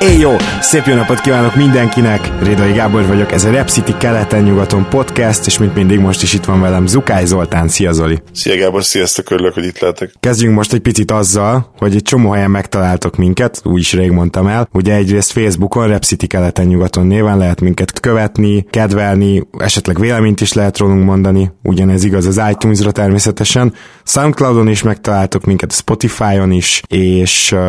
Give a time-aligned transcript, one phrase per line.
[0.00, 0.36] Éj jó!
[0.60, 2.30] Szép jó napot kívánok mindenkinek!
[2.42, 6.44] Rédai Gábor vagyok, ez a Rep City keleten-nyugaton podcast, és mint mindig most is itt
[6.44, 7.68] van velem Zukály Zoltán.
[7.68, 8.22] Szia Zoli!
[8.32, 10.12] Szia Gábor, sziasztok, örülök, hogy itt lehetek.
[10.20, 14.46] Kezdjünk most egy picit azzal, hogy egy csomó helyen megtaláltok minket, úgy is rég mondtam
[14.46, 14.68] el.
[14.72, 20.78] Ugye egyrészt Facebookon, Rep City keleten-nyugaton néven lehet minket követni, kedvelni, esetleg véleményt is lehet
[20.78, 23.74] rólunk mondani, ugyanez igaz az iTunes-ra természetesen.
[24.04, 27.60] Soundcloudon is megtaláltok minket, Spotify-on is, és uh,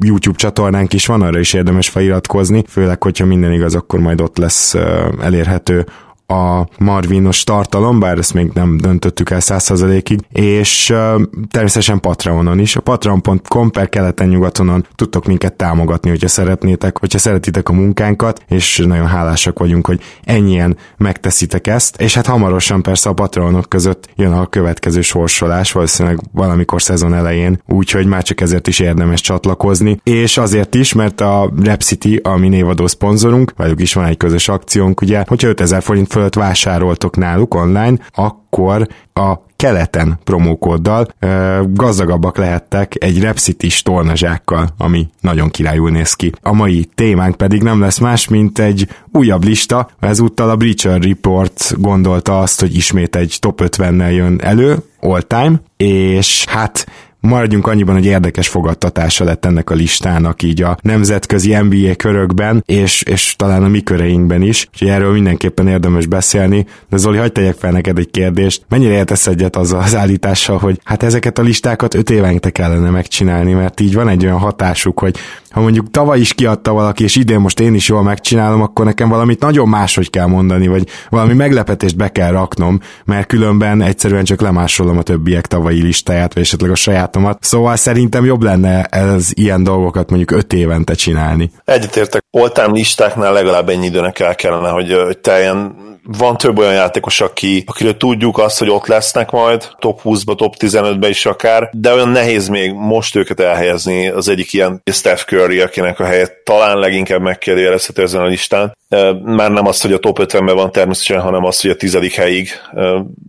[0.00, 4.20] YouTube csatornánk is van, arra is érdemes érdemes feliratkozni, főleg, hogyha minden igaz, akkor majd
[4.20, 4.74] ott lesz
[5.20, 5.86] elérhető
[6.30, 12.76] a Marvinos tartalom, bár ezt még nem döntöttük el 100%-ig, és uh, természetesen Patreonon is.
[12.76, 19.06] A patreon.com per keleten-nyugatonon tudtok minket támogatni, hogyha szeretnétek, hogyha szeretitek a munkánkat, és nagyon
[19.06, 24.46] hálásak vagyunk, hogy ennyien megteszitek ezt, és hát hamarosan persze a Patreonok között jön a
[24.46, 30.74] következő sorsolás, valószínűleg valamikor szezon elején, úgyhogy már csak ezért is érdemes csatlakozni, és azért
[30.74, 35.00] is, mert a Rep City, a mi névadó szponzorunk, vagyok is van egy közös akciónk,
[35.00, 42.94] ugye, hogyha 5000 forint fölött vásároltok náluk online, akkor a keleten promókóddal ö, gazdagabbak lehettek
[42.98, 46.32] egy Repsitis tornazsákkal, ami nagyon királyul néz ki.
[46.42, 51.74] A mai témánk pedig nem lesz más, mint egy újabb lista, ezúttal a Breacher Report
[51.78, 56.86] gondolta azt, hogy ismét egy top 50-nel jön elő, all time, és hát
[57.20, 63.02] maradjunk annyiban, hogy érdekes fogadtatása lett ennek a listának így a nemzetközi NBA körökben, és,
[63.02, 67.56] és talán a mi köreinkben is, úgyhogy erről mindenképpen érdemes beszélni, de Zoli, hagyd tegyek
[67.58, 71.94] fel neked egy kérdést, mennyire értesz egyet azzal az állítással, hogy hát ezeket a listákat
[71.94, 75.16] öt évente kellene megcsinálni, mert így van egy olyan hatásuk, hogy
[75.50, 79.08] ha mondjuk tavaly is kiadta valaki, és idén most én is jól megcsinálom, akkor nekem
[79.08, 84.40] valamit nagyon máshogy kell mondani, vagy valami meglepetést be kell raknom, mert különben egyszerűen csak
[84.40, 87.44] lemásolom a többiek tavalyi listáját, vagy esetleg a sajátomat.
[87.44, 91.50] Szóval szerintem jobb lenne ez ilyen dolgokat mondjuk öt évente csinálni.
[91.64, 97.64] Egyetértek, oltám listáknál legalább ennyi időnek el kellene, hogy, teljen van több olyan játékos, aki,
[97.66, 102.08] akiről tudjuk azt, hogy ott lesznek majd, top 20-ba, top 15-be is akár, de olyan
[102.08, 107.20] nehéz még most őket elhelyezni az egyik ilyen Steph Curry, akinek a helyet talán leginkább
[107.20, 108.76] megkérdőjelezhető ezen a listán.
[109.24, 112.50] Már nem azt, hogy a top 50-ben van természetesen, hanem azt, hogy a tizedik helyig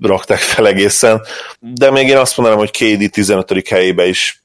[0.01, 1.21] rakták fel egészen.
[1.59, 3.67] De még én azt mondanám, hogy KD 15.
[3.67, 4.40] helyébe is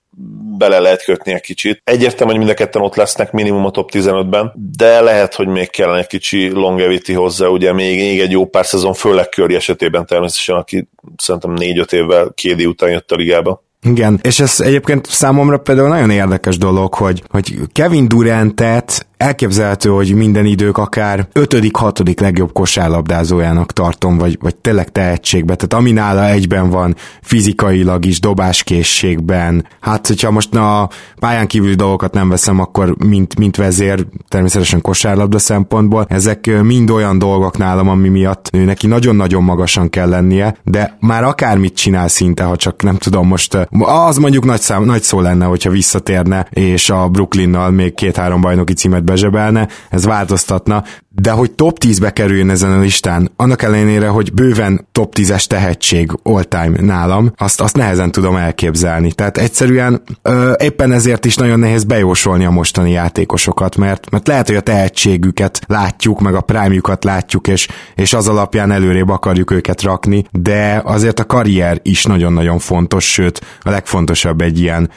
[0.58, 1.80] bele lehet kötni egy kicsit.
[1.84, 5.70] Egyértelmű, hogy mind a ketten ott lesznek minimum a top 15-ben, de lehet, hogy még
[5.70, 10.06] kellene egy kicsi longevity hozzá, ugye még, még egy jó pár szezon, főleg Curry esetében
[10.06, 13.64] természetesen, aki szerintem 4-5 évvel kédi után jött a ligába.
[13.82, 20.14] Igen, és ez egyébként számomra például nagyon érdekes dolog, hogy, hogy Kevin Durantet elképzelhető, hogy
[20.14, 25.54] minden idők akár ötödik, hatodik legjobb kosárlabdázójának tartom, vagy, vagy tényleg tehetségbe.
[25.54, 29.66] Tehát ami nála egyben van fizikailag is, dobáskészségben.
[29.80, 35.38] Hát, hogyha most a pályán kívüli dolgokat nem veszem, akkor mint, mint vezér, természetesen kosárlabda
[35.38, 40.96] szempontból, ezek mind olyan dolgok nálam, ami miatt ő neki nagyon-nagyon magasan kell lennie, de
[41.00, 45.20] már akármit csinál szinte, ha csak nem tudom most, az mondjuk nagy, szám, nagy szó
[45.20, 50.84] lenne, hogyha visszatérne, és a Brooklynnal még két-három bajnoki címet bezsebelne, ez változtatna,
[51.20, 56.10] de hogy top 10-be kerüljön ezen a listán, annak ellenére, hogy bőven top 10-es tehetség
[56.22, 59.12] all time nálam, azt, azt nehezen tudom elképzelni.
[59.12, 64.46] Tehát egyszerűen ö, éppen ezért is nagyon nehéz bejósolni a mostani játékosokat, mert, mert lehet,
[64.46, 69.82] hogy a tehetségüket látjuk, meg a prime látjuk, és, és az alapján előrébb akarjuk őket
[69.82, 74.90] rakni, de azért a karrier is nagyon-nagyon fontos, sőt a legfontosabb egy ilyen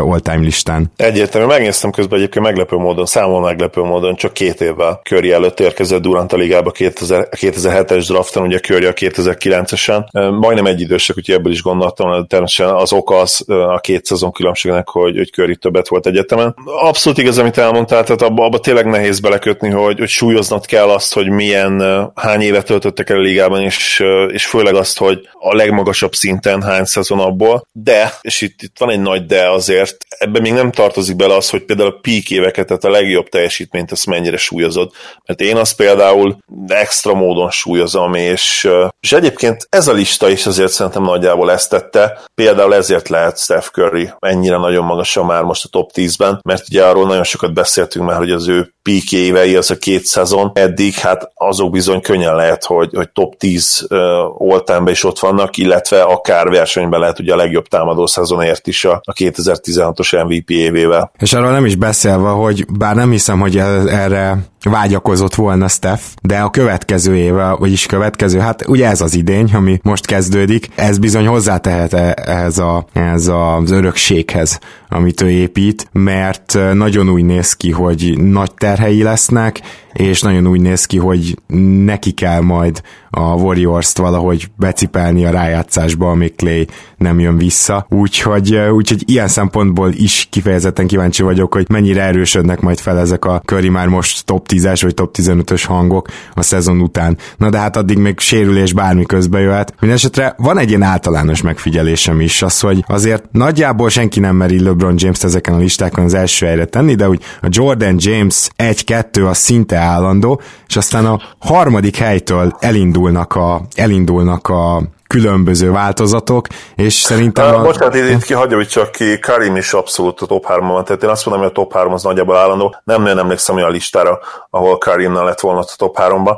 [0.00, 0.92] all-time listán.
[0.96, 6.02] Egyértelmű, megnéztem közben egyébként meglepő módon, számomra meglepő módon, csak két évvel Curry előtt érkezett
[6.02, 10.10] Durant a ligába 2000, 2007-es drafton, ugye Curry a 2009-esen.
[10.40, 14.88] Majdnem egy idősek, úgyhogy ebből is gondoltam, természetesen az oka az a két szezon különbségnek,
[14.88, 16.54] hogy, hogy Curry többet volt egyetemen.
[16.64, 21.14] Abszolút igaz, amit elmondtál, tehát abba, abba tényleg nehéz belekötni, hogy, hogy súlyoznod kell azt,
[21.14, 21.82] hogy milyen,
[22.14, 26.84] hány évet töltöttek el a ligában, és, és főleg azt, hogy a legmagasabb szinten hány
[26.84, 31.16] szezon abból, de, és itt, itt van egy nagy de azért, ebben még nem tartozik
[31.16, 34.90] bele az, hogy például a peak éveket, tehát a legjobb teljesítményt ezt mennyire súlyozod,
[35.26, 36.36] mert Én azt például
[36.66, 38.68] extra módon súlyozom, és,
[39.00, 42.20] és egyébként ez a lista is azért szerintem nagyjából ezt tette.
[42.34, 46.84] Például ezért lehet Steph Curry ennyire nagyon magasan már most a top 10-ben, mert ugye
[46.84, 50.94] arról nagyon sokat beszéltünk már, hogy az ő peak évei, az a két szezon eddig,
[50.94, 56.48] hát azok bizony könnyen lehet, hogy, hogy top 10 uh, is ott vannak, illetve akár
[56.48, 61.10] versenyben lehet ugye a legjobb támadó szezonért is a, a 2016-os MVP évével.
[61.18, 66.38] És arról nem is beszélve, hogy bár nem hiszem, hogy erre vágyakozott volna Steph, de
[66.38, 71.26] a következő éve, vagyis következő, hát ugye ez az idény, ami most kezdődik, ez bizony
[71.26, 74.58] hozzátehet e- ehhez, a, ehhez az örökséghez,
[74.88, 79.60] amit ő épít, mert nagyon úgy néz ki, hogy nagy terhei lesznek,
[79.92, 81.38] és nagyon úgy néz ki, hogy
[81.84, 86.66] neki kell majd a Warriors-t valahogy becipelni a rájátszásba, amíg Clay
[86.96, 87.86] nem jön vissza.
[87.88, 93.42] Úgyhogy, úgyhogy ilyen szempontból is kifejezetten kíváncsi vagyok, hogy mennyire erősödnek majd fel ezek a
[93.44, 97.18] köri már most top 10-es vagy top 15-ös hangok a szezon után.
[97.36, 99.74] Na de hát addig még sérülés bármi közbe jöhet.
[99.80, 104.94] Mindenesetre van egy ilyen általános megfigyelésem is, az, hogy azért nagyjából senki nem meri LeBron
[104.96, 109.34] James-t ezeken a listákon az első helyre tenni, de úgy a Jordan James 1-2 a
[109.34, 114.82] szinte állandó, és aztán a harmadik helytől elindulnak a, elindulnak a
[115.14, 117.54] különböző változatok, és szerintem...
[117.54, 117.62] A...
[117.62, 121.08] Bocsánat, itt, kihagyom hogy csak ki, Karim is abszolút a top 3 van, tehát én
[121.08, 122.76] azt mondom, hogy a top 3 az nagyjából állandó.
[122.84, 124.18] Nem nagyon emlékszem olyan listára,
[124.50, 126.36] ahol Karimnal lett volna a top 3-ba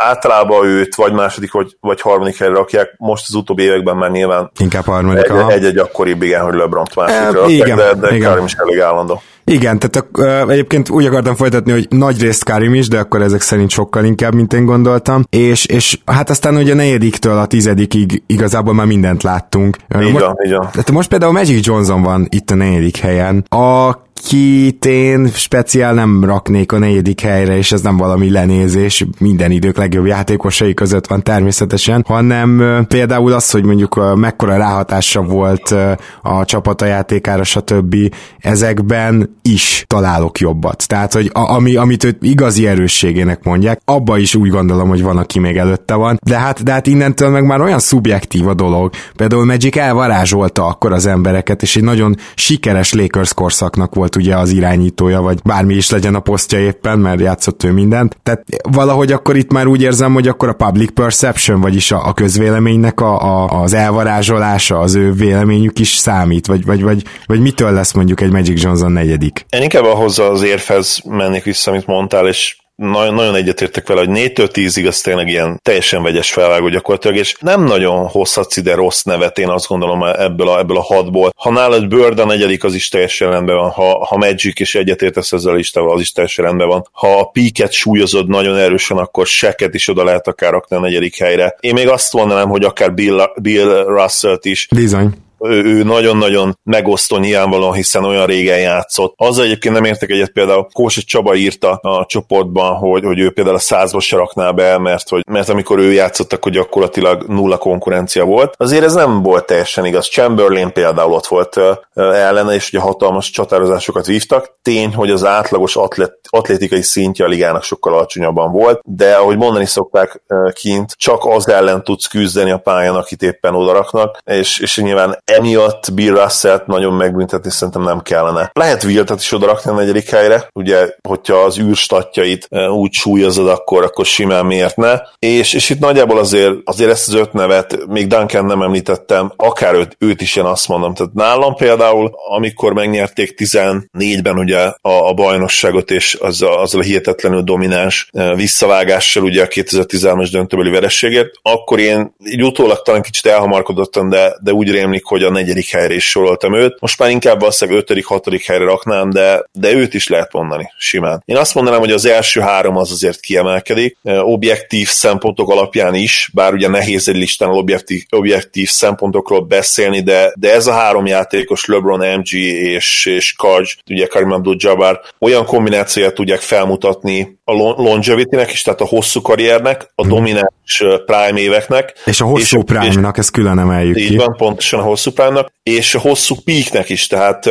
[0.00, 4.50] általában őt vagy második, vagy, vagy harmadik helyre rakják, most az utóbbi években már nyilván
[4.58, 8.28] Inkább harmadik, egy, egy, egy akkoribb, igen, hogy LeBron-t másodikra e, igen, de, de igen.
[8.30, 9.22] Karim is elég állandó.
[9.44, 13.40] Igen, tehát uh, egyébként úgy akartam folytatni, hogy nagy részt Karim is, de akkor ezek
[13.40, 15.24] szerint sokkal inkább, mint én gondoltam.
[15.30, 19.76] És, és hát aztán ugye a negyediktől a tizedikig igazából már mindent láttunk.
[20.00, 20.68] Így most, van, így van.
[20.70, 23.44] Tehát most például Magic Johnson van itt a negyedik helyen.
[23.48, 29.50] A akit én speciál nem raknék a negyedik helyre, és ez nem valami lenézés, minden
[29.50, 35.74] idők legjobb játékosai között van természetesen, hanem például az, hogy mondjuk mekkora ráhatása volt
[36.22, 37.96] a csapata játékára, stb.
[38.38, 40.86] ezekben is találok jobbat.
[40.86, 45.16] Tehát, hogy a, ami, amit őt igazi erősségének mondják, abba is úgy gondolom, hogy van,
[45.16, 46.18] aki még előtte van.
[46.22, 48.92] De hát, de hát innentől meg már olyan szubjektív a dolog.
[49.16, 54.36] Például Magic elvarázsolta akkor az embereket, és egy nagyon sikeres Lakers korszaknak volt volt ugye
[54.36, 58.16] az irányítója, vagy bármi is legyen a posztja éppen, mert játszott ő mindent.
[58.22, 62.12] Tehát valahogy akkor itt már úgy érzem, hogy akkor a public perception, vagyis a, a
[62.12, 67.72] közvéleménynek a, a, az elvarázsolása, az ő véleményük is számít, vagy, vagy, vagy, vagy mitől
[67.72, 69.46] lesz mondjuk egy Magic Johnson negyedik?
[69.50, 74.08] Én inkább ahhoz az érvhez mennék vissza, amit mondtál, és nagyon, nagyon egyetértek vele, hogy
[74.12, 79.02] 4-től 10-ig az tényleg ilyen teljesen vegyes felvágó gyakorlatilag, és nem nagyon hozhatsz ide rossz
[79.02, 81.32] nevet, én azt gondolom ebből a, ebből a hatból.
[81.36, 85.32] Ha nálad Bird a negyedik, az is teljesen rendben van, ha, ha Magic és egyetértesz
[85.32, 86.88] ezzel a listával, az is teljesen rendben van.
[86.92, 91.18] Ha a Piket súlyozod nagyon erősen, akkor Seket is oda lehet akár rakni a negyedik
[91.18, 91.56] helyre.
[91.60, 94.68] Én még azt mondanám, hogy akár Bill, Bill Russell-t is.
[94.74, 99.14] Bizony ő, nagyon-nagyon megosztó nyilvánvalóan, hiszen olyan régen játszott.
[99.16, 103.56] Azzal egyébként nem értek egyet például, Kósa Csaba írta a csoportban, hogy, hogy ő például
[103.56, 108.24] a százba se rakná be, mert, hogy, mert amikor ő játszott, akkor gyakorlatilag nulla konkurencia
[108.24, 108.54] volt.
[108.56, 110.08] Azért ez nem volt teljesen igaz.
[110.08, 111.60] Chamberlain például ott volt
[111.94, 114.58] ellene, és ugye hatalmas csatározásokat vívtak.
[114.62, 119.66] Tény, hogy az átlagos atlet, atlétikai szintje a ligának sokkal alacsonyabban volt, de ahogy mondani
[119.66, 120.22] szokták
[120.52, 125.94] kint, csak az ellen tudsz küzdeni a pályán, akit éppen odaraknak, és, és nyilván emiatt
[125.94, 128.50] Bill russell nagyon megbüntetni szerintem nem kellene.
[128.52, 133.84] Lehet Wiltet is odarakni a negyedik helyre, ugye, hogyha az űrstatjait e, úgy súlyozod, akkor,
[133.84, 134.98] akkor simán miért ne.
[135.18, 139.74] És, és itt nagyjából azért, azért ezt az öt nevet, még Duncan nem említettem, akár
[139.74, 140.94] őt, őt is én azt mondom.
[140.94, 147.42] Tehát nálam például, amikor megnyerték 14-ben ugye a, a bajnokságot, és az azzal a hihetetlenül
[147.42, 154.08] domináns e, visszavágással ugye a 2013-as döntőbeli verességért, akkor én így utólag talán kicsit elhamarkodottam,
[154.08, 156.80] de, de úgy rémlik, hogy a negyedik helyre is soroltam őt.
[156.80, 161.22] Most már inkább valószínűleg ötödik, hatodik helyre raknám, de, de őt is lehet mondani simán.
[161.24, 166.52] Én azt mondanám, hogy az első három az azért kiemelkedik, objektív szempontok alapján is, bár
[166.52, 172.18] ugye nehéz egy listán objektív, objektív szempontokról beszélni, de, de ez a három játékos, LeBron,
[172.18, 178.80] MG és, és Kaj, ugye Karim Abdul-Jabbar olyan kombinációját tudják felmutatni a longevity-nek is, tehát
[178.80, 180.14] a hosszú karriernek, a mhm.
[180.14, 181.92] domináns prime éveknek.
[182.04, 184.16] És a hosszú prime-nak, ezt külön emeljük így ki.
[184.16, 187.48] van, pontosan a hosszú prime és hosszú peaknek is, tehát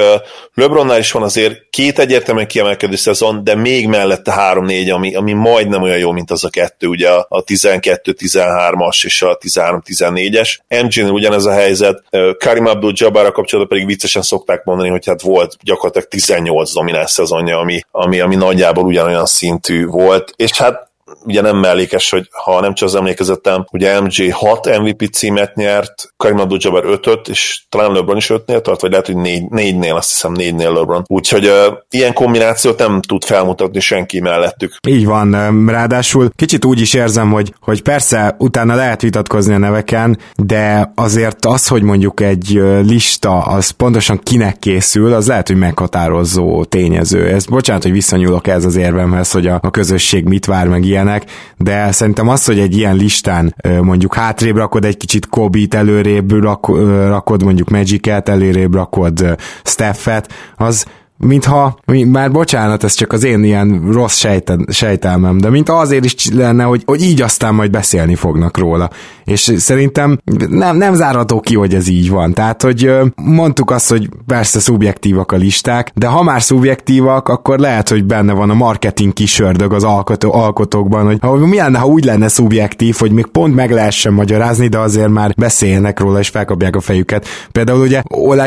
[0.54, 5.82] LeBronnál is van azért két egyértelműen kiemelkedő szezon, de még mellette három-négy, ami, ami majdnem
[5.82, 10.58] olyan jó, mint az a kettő, ugye a 12-13-as és a 13-14-es.
[10.68, 12.04] MJ-nél ugyanez a helyzet,
[12.38, 17.82] Karim Abdul-Jabbarra kapcsolatban pedig viccesen szokták mondani, hogy hát volt gyakorlatilag 18 domináns szezonja, ami,
[17.92, 20.88] ami, ami nagyjából ugyanolyan szintű volt, és hát
[21.25, 26.13] ugye nem mellékes, hogy ha nem csak az emlékezetem, ugye MJ 6 MVP címet nyert,
[26.18, 30.34] Karim Abdul-Jabbar 5 és talán LeBron is 5-nél tart, vagy lehet, hogy 4-nél, azt hiszem
[30.38, 31.04] 4-nél LeBron.
[31.08, 34.74] Úgyhogy uh, ilyen kombinációt nem tud felmutatni senki mellettük.
[34.88, 35.32] Így van,
[35.68, 41.46] ráadásul kicsit úgy is érzem, hogy, hogy persze utána lehet vitatkozni a neveken, de azért
[41.46, 47.28] az, hogy mondjuk egy lista az pontosan kinek készül, az lehet, hogy meghatározó tényező.
[47.28, 50.99] Ez bocsánat, hogy visszanyúlok ez az érvemhez, hogy a, a közösség mit vár meg ilyen
[51.00, 51.25] ilyenek,
[51.58, 56.32] de szerintem az, hogy egy ilyen listán mondjuk hátrébb rakod egy kicsit Kobe-t, előrébb
[57.08, 60.86] rakod mondjuk Magic-et, előrébb rakod Steph-et, az
[61.20, 66.30] mintha, már bocsánat, ez csak az én ilyen rossz sejte, sejtelmem, de mint azért is
[66.34, 68.90] lenne, hogy, hogy így aztán majd beszélni fognak róla.
[69.26, 72.34] És szerintem nem, nem zárható ki, hogy ez így van.
[72.34, 77.90] Tehát, hogy mondtuk azt, hogy persze szubjektívak a listák, de ha már szubjektívak, akkor lehet,
[77.90, 82.04] hogy benne van a marketing kisördög az alkotó, alkotókban, hogy ha, mi lenne, ha úgy
[82.04, 86.76] lenne szubjektív, hogy még pont meg lehessen magyarázni, de azért már beszélnek róla, és felkapják
[86.76, 87.28] a fejüket.
[87.52, 88.02] Például ugye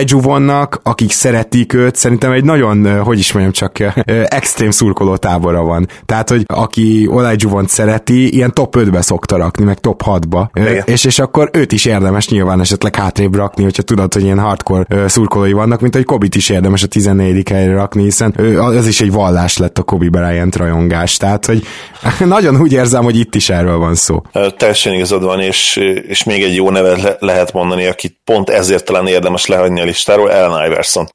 [0.04, 2.61] Juvonnak, akik szeretik őt, szerintem egy nagyon,
[3.04, 3.94] hogy is mondjam, csak
[4.28, 5.88] extrém szurkoló tábora van.
[6.06, 10.46] Tehát, hogy aki Olaj Juvont szereti, ilyen top 5-be szokta rakni, meg top 6-ba.
[10.84, 15.08] És, és akkor őt is érdemes nyilván esetleg hátrébb rakni, hogyha tudod, hogy ilyen hardcore
[15.08, 17.48] szurkolói vannak, mint hogy Kobit is érdemes a 14.
[17.48, 21.16] helyre rakni, hiszen az is egy vallás lett a Kobe Bryant rajongás.
[21.16, 21.62] Tehát, hogy
[22.26, 24.22] nagyon úgy érzem, hogy itt is erről van szó.
[24.56, 25.76] Teljesen igazad van, és,
[26.08, 29.84] és még egy jó nevet le, lehet mondani, akit pont ezért talán érdemes lehagyni a
[29.84, 31.08] listáról, Ellen Iverson.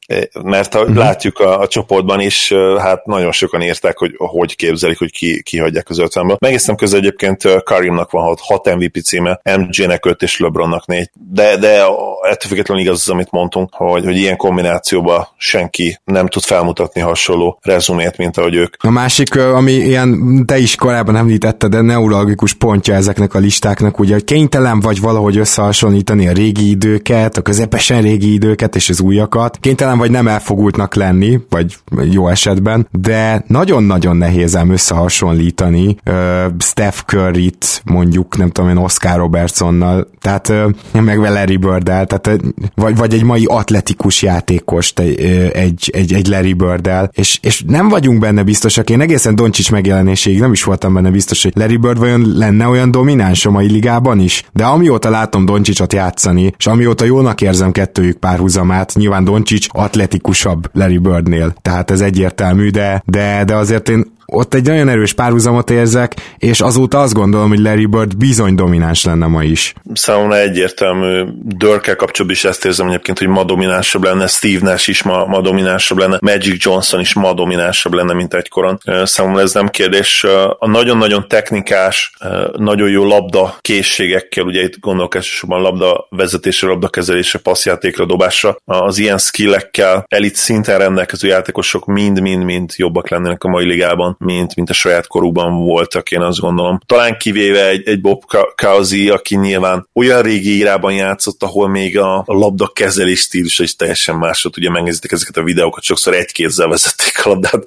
[0.43, 0.95] Mert ha uh-huh.
[0.95, 5.89] látjuk a, a csoportban is, hát nagyon sokan írták, hogy hogy képzelik, hogy ki, kihagyják
[5.89, 6.37] az 50-ből.
[6.37, 11.09] Megésztem közben egyébként Karimnak van 6 MVP címe, MJ-nek 5 és LeBronnak 4.
[11.13, 11.83] De, de
[12.21, 17.59] ettől függetlenül igaz az, amit mondtunk, hogy, hogy ilyen kombinációba senki nem tud felmutatni hasonló
[17.61, 18.75] rezumét, mint ahogy ők.
[18.83, 24.13] A másik, ami ilyen, te is korábban említetted, de neurologikus pontja ezeknek a listáknak, ugye,
[24.13, 26.69] hogy kénytelen vagy valahogy összehasonlítani a régi
[27.07, 29.57] időket, a közepesen régi időket és az újakat.
[29.61, 31.77] Kénytelen vagy nem elfogultnak lenni, vagy
[32.11, 36.13] jó esetben, de nagyon-nagyon nehéz ám összehasonlítani uh,
[36.59, 40.53] Steph Curry-t mondjuk, nem tudom én, Oscar Robertsonnal, tehát
[40.91, 42.29] meg Larry bird tehát
[42.75, 45.19] vagy, vagy egy mai atletikus játékost egy,
[45.53, 50.39] egy, egy, egy Larry bird és, és nem vagyunk benne biztosak, én egészen Doncsics megjelenéséig
[50.39, 54.19] nem is voltam benne biztos, hogy Larry Bird vajon lenne olyan domináns a mai ligában
[54.19, 60.69] is, de amióta látom Doncsicsot játszani, és amióta jónak érzem kettőjük párhuzamát, nyilván Doncsics atletikusabb
[60.73, 65.69] Larry Birdnél, tehát ez egyértelmű, de, de, de azért én ott egy nagyon erős párhuzamot
[65.69, 69.73] érzek, és azóta azt gondolom, hogy Larry Bird bizony domináns lenne ma is.
[69.93, 71.23] Számomra egyértelmű.
[71.43, 75.41] Dörkel kapcsolatban is ezt érzem egyébként, hogy ma dominánsabb lenne, Steve Nash is ma, ma
[75.41, 78.79] dominánsabb lenne, Magic Johnson is ma dominánsabb lenne, mint egykoron.
[79.03, 80.23] Számomra ez nem kérdés.
[80.59, 82.11] A nagyon-nagyon technikás,
[82.57, 88.97] nagyon jó labda készségekkel, ugye itt gondolok elsősorban labda vezetésre, labda kezelésre, passzjátékra, dobásra, az
[88.97, 94.73] ilyen skillekkel elit szinten rendelkező játékosok mind-mind-mind jobbak lennének a mai ligában mint, mint a
[94.73, 96.79] saját korukban voltak, én azt gondolom.
[96.85, 98.23] Talán kivéve egy, egy Bob
[98.55, 103.75] Cousy, aki nyilván olyan régi írában játszott, ahol még a, a labda kezelés stílusa is
[103.75, 104.57] teljesen más volt.
[104.57, 107.63] Ugye megnézitek ezeket a videókat, sokszor egy kézzel vezették a labdát,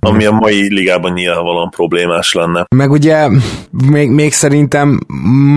[0.00, 2.66] ami a mai ligában nyilvánvalóan problémás lenne.
[2.76, 3.28] Meg ugye
[3.70, 5.00] még, még szerintem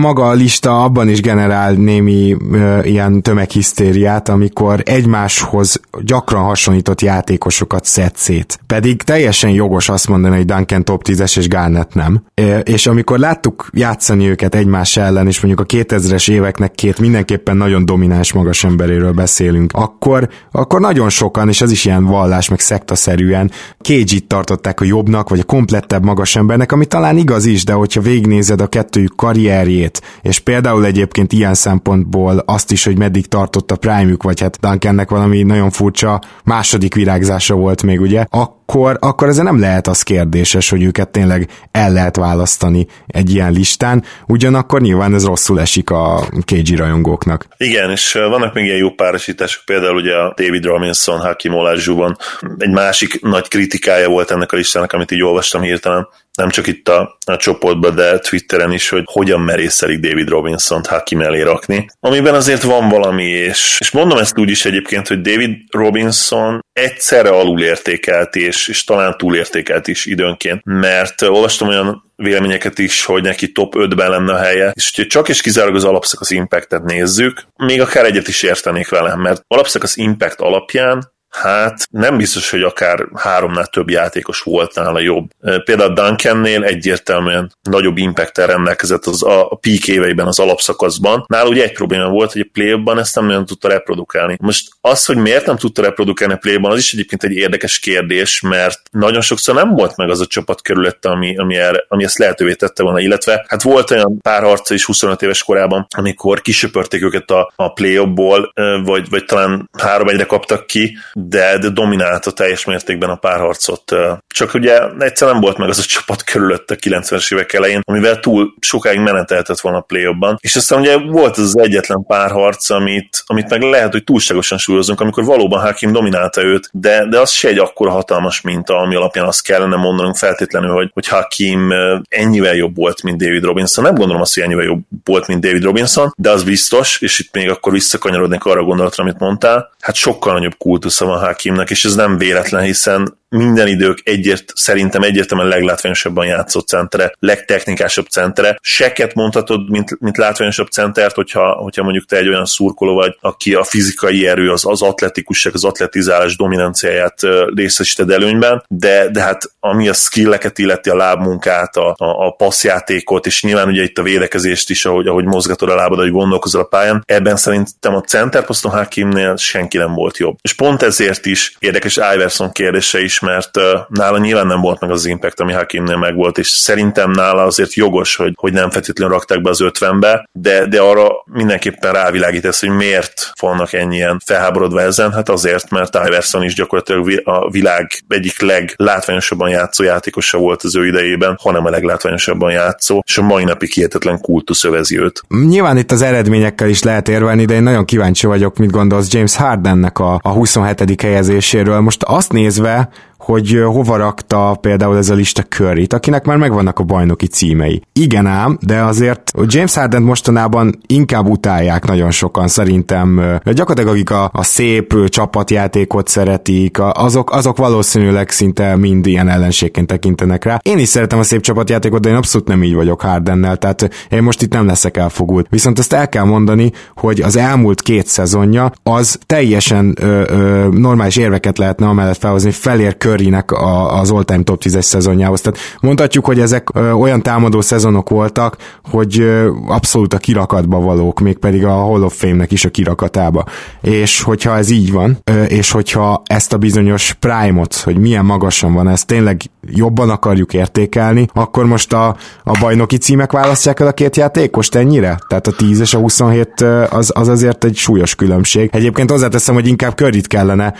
[0.00, 7.84] maga a lista abban is generál némi ö, ilyen tömeghisztériát, amikor egymáshoz gyakran hasonlított játékosokat
[7.84, 8.58] szed szét.
[8.66, 12.22] Pedig teljesen jogos azt mondani, hogy Duncan top 10-es és Garnett nem.
[12.62, 17.84] És amikor láttuk játszani őket egymás ellen, és mondjuk a 2000-es éveknek két mindenképpen nagyon
[17.84, 23.50] domináns magas emberéről beszélünk, akkor, akkor nagyon sokan, és ez is ilyen vallás, meg szektaszerűen,
[23.78, 28.00] kg tartották a jobbnak, vagy a komplettebb magas embernek, ami talán igaz is, de hogyha
[28.00, 33.76] végignézed a kettőjük karrierjét, és például egyébként ilyen szempontból azt is, hogy meddig tartott a
[33.76, 38.55] prime vagy hát Duncannek valami nagyon furcsa második virágzása volt még, ugye, akkor,
[38.98, 44.04] akkor ezzel nem lehet az kérdéses, hogy őket tényleg el lehet választani egy ilyen listán,
[44.26, 47.46] ugyanakkor nyilván ez rosszul esik a KG rajongóknak.
[47.56, 52.16] Igen, és vannak még ilyen jó párosítások, például ugye a David Robinson, Hakim Olajjúban
[52.58, 56.88] egy másik nagy kritikája volt ennek a listának, amit így olvastam hirtelen, nem csak itt
[56.88, 62.34] a, a csoportban, de Twitteren is, hogy hogyan merészelik David Robinson-t Hakim elé rakni, amiben
[62.34, 68.36] azért van valami, és, és mondom ezt úgy is egyébként, hogy David Robinson egyszerre alulértékelt,
[68.36, 74.10] és, és talán túlértékelt is időnként, mert olvastam olyan véleményeket is, hogy neki top 5-ben
[74.10, 78.28] lenne a helye, és hogyha csak és kizárólag az alapszakasz impactet nézzük, még akár egyet
[78.28, 84.40] is értenék vele, mert alapszakasz impact alapján Hát nem biztos, hogy akár háromnál több játékos
[84.40, 85.30] volt nála jobb.
[85.64, 91.24] Például Duncannél egyértelműen nagyobb impact rendelkezett az a peak éveiben az alapszakaszban.
[91.28, 94.36] Nála ugye egy probléma volt, hogy a play ezt nem nagyon tudta reprodukálni.
[94.40, 98.40] Most az, hogy miért nem tudta reprodukálni a play az is egyébként egy érdekes kérdés,
[98.40, 102.18] mert nagyon sokszor nem volt meg az a csapat körülötte, ami, ami, erre, ami ezt
[102.18, 107.02] lehetővé tette volna, illetve hát volt olyan pár harca is 25 éves korában, amikor kisöpörték
[107.02, 108.52] őket a, a play-ból,
[108.84, 110.96] vagy, vagy talán három egyre kaptak ki,
[111.28, 113.92] de, de dominálta teljes mértékben a párharcot.
[114.26, 118.20] Csak ugye egyszer nem volt meg az a csapat körülött a 90-es évek elején, amivel
[118.20, 120.04] túl sokáig meneteltett volna a play
[120.40, 125.24] és aztán ugye volt az, egyetlen párharc, amit, amit meg lehet, hogy túlságosan súlyozunk, amikor
[125.24, 129.42] valóban Hakim dominálta őt, de, de az se egy akkora hatalmas minta, ami alapján azt
[129.42, 131.72] kellene mondanunk feltétlenül, hogy, hogy Hakim
[132.08, 133.84] ennyivel jobb volt, mint David Robinson.
[133.84, 137.34] Nem gondolom azt, hogy ennyivel jobb volt, mint David Robinson, de az biztos, és itt
[137.34, 141.84] még akkor visszakanyarodnék arra a gondolatra, amit mondtál, hát sokkal nagyobb kultusza van Hakimnak, és
[141.84, 148.58] ez nem véletlen, hiszen minden idők egyért, szerintem egyértelműen leglátványosabban játszott centere, legtechnikásabb centere.
[148.60, 153.54] Seket mondhatod, mint, mint látványosabb centert, hogyha, hogyha mondjuk te egy olyan szurkoló vagy, aki
[153.54, 157.20] a fizikai erő, az, az atletikusság, az atletizálás dominanciáját
[157.54, 163.26] részesíted előnyben, de, de hát ami a skilleket illeti, a lábmunkát, a, a, a passzjátékot,
[163.26, 166.64] és nyilván ugye itt a védekezést is, ahogy, ahogy mozgatod a lábad, hogy gondolkozol a
[166.64, 170.36] pályán, ebben szerintem a centerposzton Hakimnél senki nem volt jobb.
[170.42, 175.06] És pont ezért is érdekes Iverson kérdése is, mert nála nyilván nem volt meg az
[175.06, 179.50] impact, ami Hakimnél megvolt, és szerintem nála azért jogos, hogy, hogy nem feltétlenül rakták be
[179.50, 185.70] az 50-be, de, de arra mindenképpen rávilágítasz, hogy miért vannak ennyien felháborodva ezen, hát azért,
[185.70, 191.64] mert Iverson is gyakorlatilag a világ egyik leglátványosabban játszó játékosa volt az ő idejében, hanem
[191.64, 195.22] a leglátványosabban játszó, és a mai napig hihetetlen kultusz övezi őt.
[195.28, 199.36] Nyilván itt az eredményekkel is lehet érvelni, de én nagyon kíváncsi vagyok, mit gondolsz James
[199.36, 201.00] Hardennek a, a 27.
[201.02, 201.80] helyezéséről.
[201.80, 202.88] Most azt nézve,
[203.26, 207.82] hogy hova rakta például ez a lista curry akinek már megvannak a bajnoki címei.
[207.92, 213.38] Igen ám, de azért James Harden mostanában inkább utálják nagyon sokan szerintem.
[213.44, 220.44] Gyakorlatilag akik a, a szép csapatjátékot szeretik, azok, azok valószínűleg szinte mind ilyen ellenségként tekintenek
[220.44, 220.58] rá.
[220.62, 224.22] Én is szeretem a szép csapatjátékot, de én abszolút nem így vagyok Hardennel, tehát én
[224.22, 225.46] most itt nem leszek elfogult.
[225.50, 231.16] Viszont ezt el kell mondani, hogy az elmúlt két szezonja az teljesen ö, ö, normális
[231.16, 235.40] érveket lehetne amellett felhozni, felér Currynek a, az all-time top 10-es szezonjához.
[235.40, 238.56] Tehát mondhatjuk, hogy ezek olyan támadó szezonok voltak,
[238.90, 243.44] hogy abszolút a kirakatba valók, mégpedig a Hall of Fame-nek is a kirakatába.
[243.80, 248.88] És hogyha ez így van, és hogyha ezt a bizonyos prime-ot, hogy milyen magasan van,
[248.88, 254.16] ezt tényleg jobban akarjuk értékelni, akkor most a, a bajnoki címek választják el a két
[254.16, 255.18] játékost ennyire?
[255.28, 258.70] Tehát a 10 és a 27 az, az azért egy súlyos különbség.
[258.72, 260.74] Egyébként hozzáteszem, hogy inkább Curryt kellene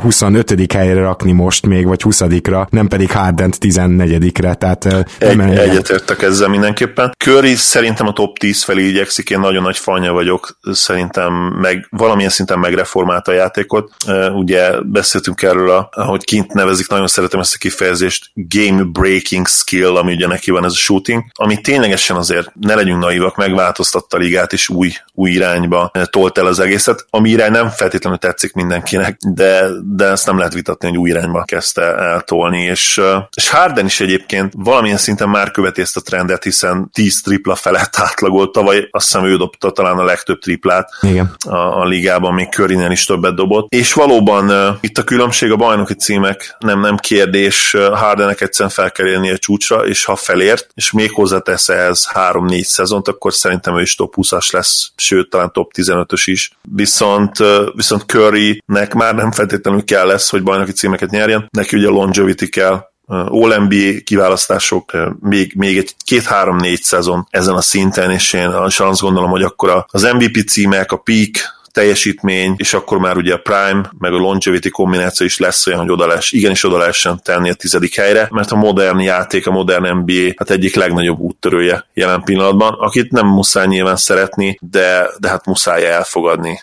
[0.00, 0.72] 25.
[0.72, 4.54] helyre rakni most még, vagy 20-ra, nem pedig Hardent 14-re.
[4.54, 4.84] Tehát
[5.18, 7.14] egy, egyetértek ezzel mindenképpen.
[7.18, 12.30] Curry szerintem a top 10 felé igyekszik, én nagyon nagy fanya vagyok, szerintem meg valamilyen
[12.30, 13.92] szinten megreformálta a játékot.
[14.34, 19.96] Ugye beszéltünk erről, a, ahogy kint nevezik, nagyon szeretem ezt a kifejezést, game breaking skill,
[19.96, 24.20] ami ugye neki van ez a shooting, ami ténylegesen azért ne legyünk naivak, megváltoztatta a
[24.20, 29.16] ligát, és új, új irányba tolt el az egészet, ami irány nem feltétlenül tetszik mindenkinek,
[29.16, 33.00] de, de ezt nem lehet vitatni, hogy új irányba kezdte eltolni, és,
[33.34, 37.96] és Harden is egyébként valamilyen szinten már követi ezt a trendet, hiszen 10 tripla felett
[37.96, 41.34] átlagolt, tavaly azt hiszem ő dobta talán a legtöbb triplát Igen.
[41.48, 45.56] A, a ligában, még Körinél is többet dobott, és valóban uh, itt a különbség a
[45.56, 50.68] bajnoki címek nem, nem kérdés, Hardennek egyszerűen fel kell érni a csúcsra, és ha felért,
[50.74, 55.52] és még hozzátesz ehhez 3-4 szezont, akkor szerintem ő is top 20-as lesz, sőt, talán
[55.52, 56.50] top 15-ös is.
[56.62, 57.36] Viszont,
[57.74, 62.90] viszont Currynek már nem feltétlenül kell lesz, hogy bajnoki címeket nyerjen, neki ugye longevity kell,
[63.06, 69.42] All-NBA kiválasztások, még, még egy két-három-négy szezon ezen a szinten, és én azt gondolom, hogy
[69.42, 74.16] akkor az MVP címek, a peak teljesítmény, és akkor már ugye a Prime, meg a
[74.16, 78.28] Longevity kombináció is lesz olyan, hogy oda lesz, igenis oda lehessen tenni a tizedik helyre,
[78.30, 83.26] mert a modern játék, a modern NBA hát egyik legnagyobb úttörője jelen pillanatban, akit nem
[83.26, 86.60] muszáj nyilván szeretni, de, de hát muszáj elfogadni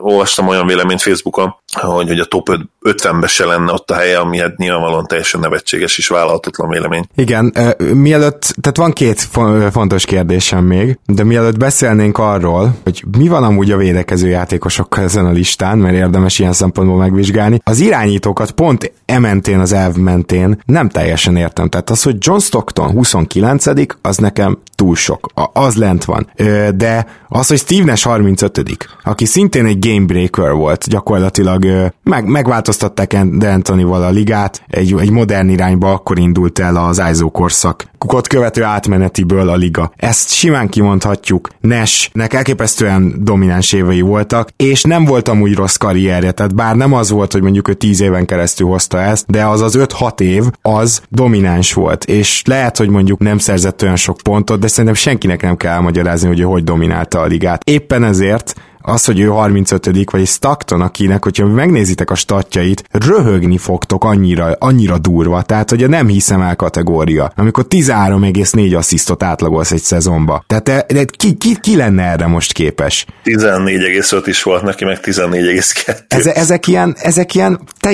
[0.00, 2.48] olvastam olyan véleményt Facebookon, hogy, hogy a top
[2.82, 7.04] 50-be se lenne ott a helye, ami hát nyilvánvalóan teljesen nevetséges és vállalhatatlan vélemény.
[7.14, 7.54] Igen,
[7.94, 9.28] mielőtt, tehát van két
[9.72, 15.26] fontos kérdésem még, de mielőtt beszélnénk arról, hogy mi van amúgy a védekező játékosokkal ezen
[15.26, 20.88] a listán, mert érdemes ilyen szempontból megvizsgálni, az irányítókat pont ementén az elv mentén nem
[20.88, 21.68] teljesen értem.
[21.68, 23.66] Tehát az, hogy John Stockton 29
[24.02, 25.26] az nekem túl sok.
[25.52, 26.30] Az lent van.
[26.74, 28.60] De az, hogy Steve Nash 35
[29.02, 31.66] aki szintén egy gamebreaker volt, gyakorlatilag
[32.02, 37.90] meg, megváltoztatták D'Antonival a ligát, egy, egy modern irányba akkor indult el az ISO korszak.
[37.98, 39.92] Kukot követő átmenetiből a liga.
[39.96, 41.48] Ezt simán kimondhatjuk.
[41.60, 47.10] Nash-nek elképesztően domináns évei voltak, és nem volt amúgy rossz karrierje, tehát bár nem az
[47.10, 51.02] volt, hogy mondjuk ő 10 éven keresztül hozta ezt, de az az 5-6 év, az
[51.08, 55.56] domináns volt, és lehet, hogy mondjuk nem szerzett olyan sok pontot, de szerintem senkinek nem
[55.56, 57.62] kell elmagyarázni, hogy ő hogy dominálta a ligát.
[57.64, 64.04] Éppen ezért az, hogy ő 35 vagy Stockton, akinek, hogyha megnézitek a statjait, röhögni fogtok
[64.04, 69.80] annyira, annyira durva, tehát hogy a nem hiszem el kategória, amikor 13,4 asszisztot átlagolsz egy
[69.80, 70.44] szezonba.
[70.46, 73.06] Tehát de, de ki, ki, ki lenne erre most képes?
[73.24, 75.98] 14,5 is volt neki, meg 14,2.
[76.08, 77.92] Eze, ezek ilyen, ezek ilyen, te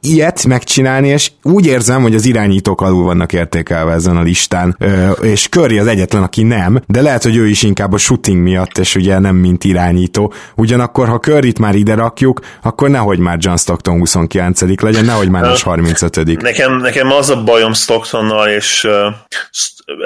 [0.00, 5.10] ilyet megcsinálni, és úgy érzem, hogy az irányítók alul vannak értékelve ezen a listán, Ö,
[5.10, 8.78] és Curry az egyetlen, aki nem, de lehet, hogy ő is inkább a shooting miatt,
[8.78, 13.56] és ugye nem mint irányító, Ugyanakkor, ha Curryt már ide rakjuk, akkor nehogy már John
[13.56, 19.14] Stockton 29 legyen, nehogy már most 35 Nekem, nekem az a bajom Stocktonnal, és uh,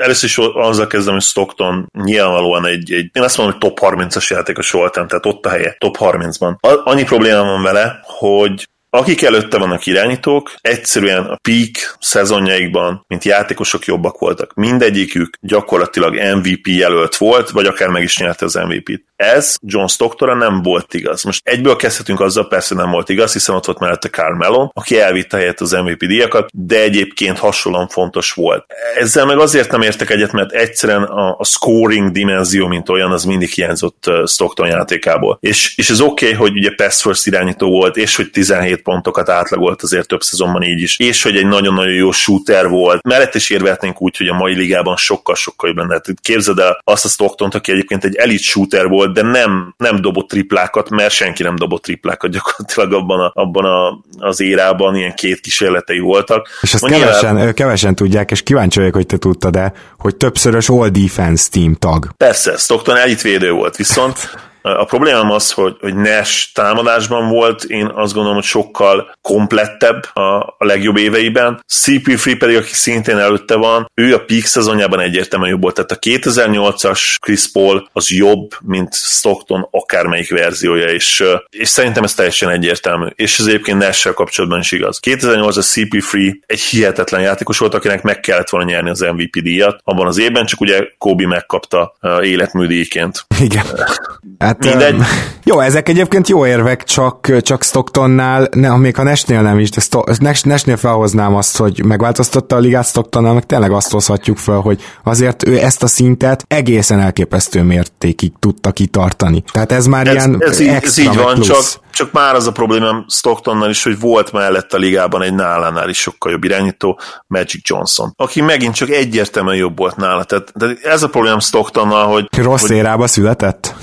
[0.02, 4.26] először is azzal kezdem, hogy Stockton nyilvánvalóan egy, egy én azt mondom, hogy top 30-as
[4.26, 6.54] játékos voltam, tehát ott a helye, top 30-ban.
[6.85, 13.85] Annyi probléma van vele, hogy akik előtte vannak irányítók, egyszerűen a peak szezonjaikban, mint játékosok
[13.85, 14.54] jobbak voltak.
[14.54, 19.04] Mindegyikük gyakorlatilag MVP jelölt volt, vagy akár meg is nyerte az MVP-t.
[19.22, 21.22] Ez John Stocktonra nem volt igaz.
[21.22, 25.37] Most egyből kezdhetünk azzal, persze nem volt igaz, hiszen ott volt mellette Carmelo, aki elvitte
[25.37, 28.64] helyett az MVP díjakat, de egyébként hasonlóan fontos volt.
[28.98, 33.24] Ezzel meg azért nem értek egyet, mert egyszerűen a, a scoring dimenzió, mint olyan, az
[33.24, 35.38] mindig hiányzott Stockton játékából.
[35.40, 39.28] És, és ez oké, okay, hogy ugye pass first irányító volt, és hogy 17 pontokat
[39.28, 43.02] átlagolt azért több szezonban így is, és hogy egy nagyon-nagyon jó shooter volt.
[43.02, 46.00] Mellett is érvehetnénk úgy, hogy a mai ligában sokkal-sokkal jobb lenne.
[46.22, 50.29] Képzeld el azt a stockton aki egyébként egy elit shooter volt, de nem, nem dobott
[50.29, 55.40] triplákat, mert senki nem dobott triplákat gyakorlatilag abban, a, abban a, az érában, ilyen két
[55.40, 56.48] kísérletei voltak.
[56.61, 57.55] És ezt kevesen, nyilván...
[57.55, 62.11] kevesen tudják, és kíváncsi vagyok, hogy te tudtad de hogy többszörös All Defense Team tag.
[62.16, 64.31] Persze, Stockton elit védő volt, viszont
[64.62, 70.20] a problémám az, hogy, hogy Nash támadásban volt, én azt gondolom, hogy sokkal komplettebb a,
[70.38, 71.64] a legjobb éveiben.
[71.72, 75.75] CP3 pedig, aki szintén előtte van, ő a peak szezonjában egyértelműen jobb volt.
[75.75, 82.14] Tehát a 2008-as Chris Paul az jobb, mint Stockton akármelyik verziója, és, és szerintem ez
[82.14, 83.07] teljesen egyértelmű.
[83.14, 84.98] És ez egyébként nash kapcsolatban is igaz.
[85.07, 89.81] 2008-as CP3 egy hihetetlen játékos volt, akinek meg kellett volna nyerni az MVP díjat.
[89.85, 93.27] Abban az évben csak ugye Kobe megkapta életműdíjként.
[93.40, 93.64] Igen.
[94.60, 94.94] Hát, Mindegy.
[94.94, 95.06] Um,
[95.44, 99.80] jó, ezek egyébként jó érvek, csak, csak Stocktonnál, ne, még ha Nesnél nem is, de
[99.80, 104.58] Sto- Nes, Nesnél felhoznám azt, hogy megváltoztatta a ligát Stocktonnál, meg tényleg azt hozhatjuk fel,
[104.58, 109.42] hogy azért ő ezt a szintet egészen elképesztő mértékig tudta kitartani.
[109.52, 111.46] Tehát ez már ez, ilyen ez, így, ez így van, plusz.
[111.46, 115.88] csak, csak már az a problémám Stocktonnal is, hogy volt mellett a ligában egy nálánál
[115.88, 120.24] is sokkal jobb irányító, Magic Johnson, aki megint csak egyértelműen jobb volt nála.
[120.24, 122.28] Tehát, tehát ez a problémám Stocktonnal, hogy...
[122.36, 123.74] Rossz hogy, érába született?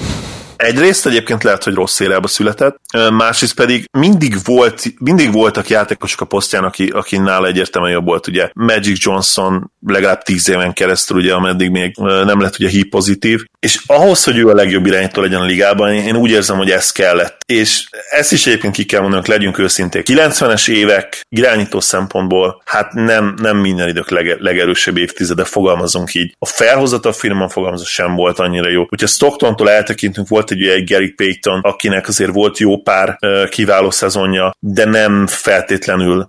[0.60, 2.78] Egyrészt egyébként lehet, hogy rossz érába született,
[3.12, 8.28] másrészt pedig mindig, volt, mindig voltak játékosok a posztján, aki, aki nála egyértelműen jobb volt,
[8.28, 13.44] ugye Magic Johnson legalább tíz éven keresztül, ugye, ameddig még nem lett ugye hív pozitív,
[13.60, 16.92] és ahhoz, hogy ő a legjobb irányító legyen a ligában, én úgy érzem, hogy ez
[16.92, 17.38] kellett.
[17.46, 20.06] És ezt is egyébként ki kell mondanunk, legyünk őszinték.
[20.10, 26.36] 90-es évek irányító szempontból, hát nem, nem minden idők lege, legerősebb évtizede, fogalmazunk így.
[26.40, 28.86] A felhozata a firman fogalmazó sem volt annyira jó.
[28.90, 33.18] Hogyha Stocktontól eltekintünk, volt egy, egy Gary Payton, akinek azért volt jó pár
[33.50, 36.26] kiváló szezonja, de nem feltétlenül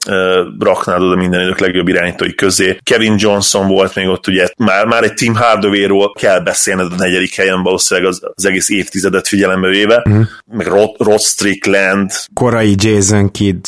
[0.59, 2.77] raknád oda minden idők legjobb irányítói közé.
[2.83, 7.35] Kevin Johnson volt még ott, ugye már, már egy Tim Hardaway-ról kell beszélned a negyedik
[7.35, 10.27] helyen valószínűleg az, az egész évtizedet figyelembe véve, uh-huh.
[10.53, 12.11] meg Rod, Rod Strickland.
[12.35, 13.65] Korai Jason Kidd.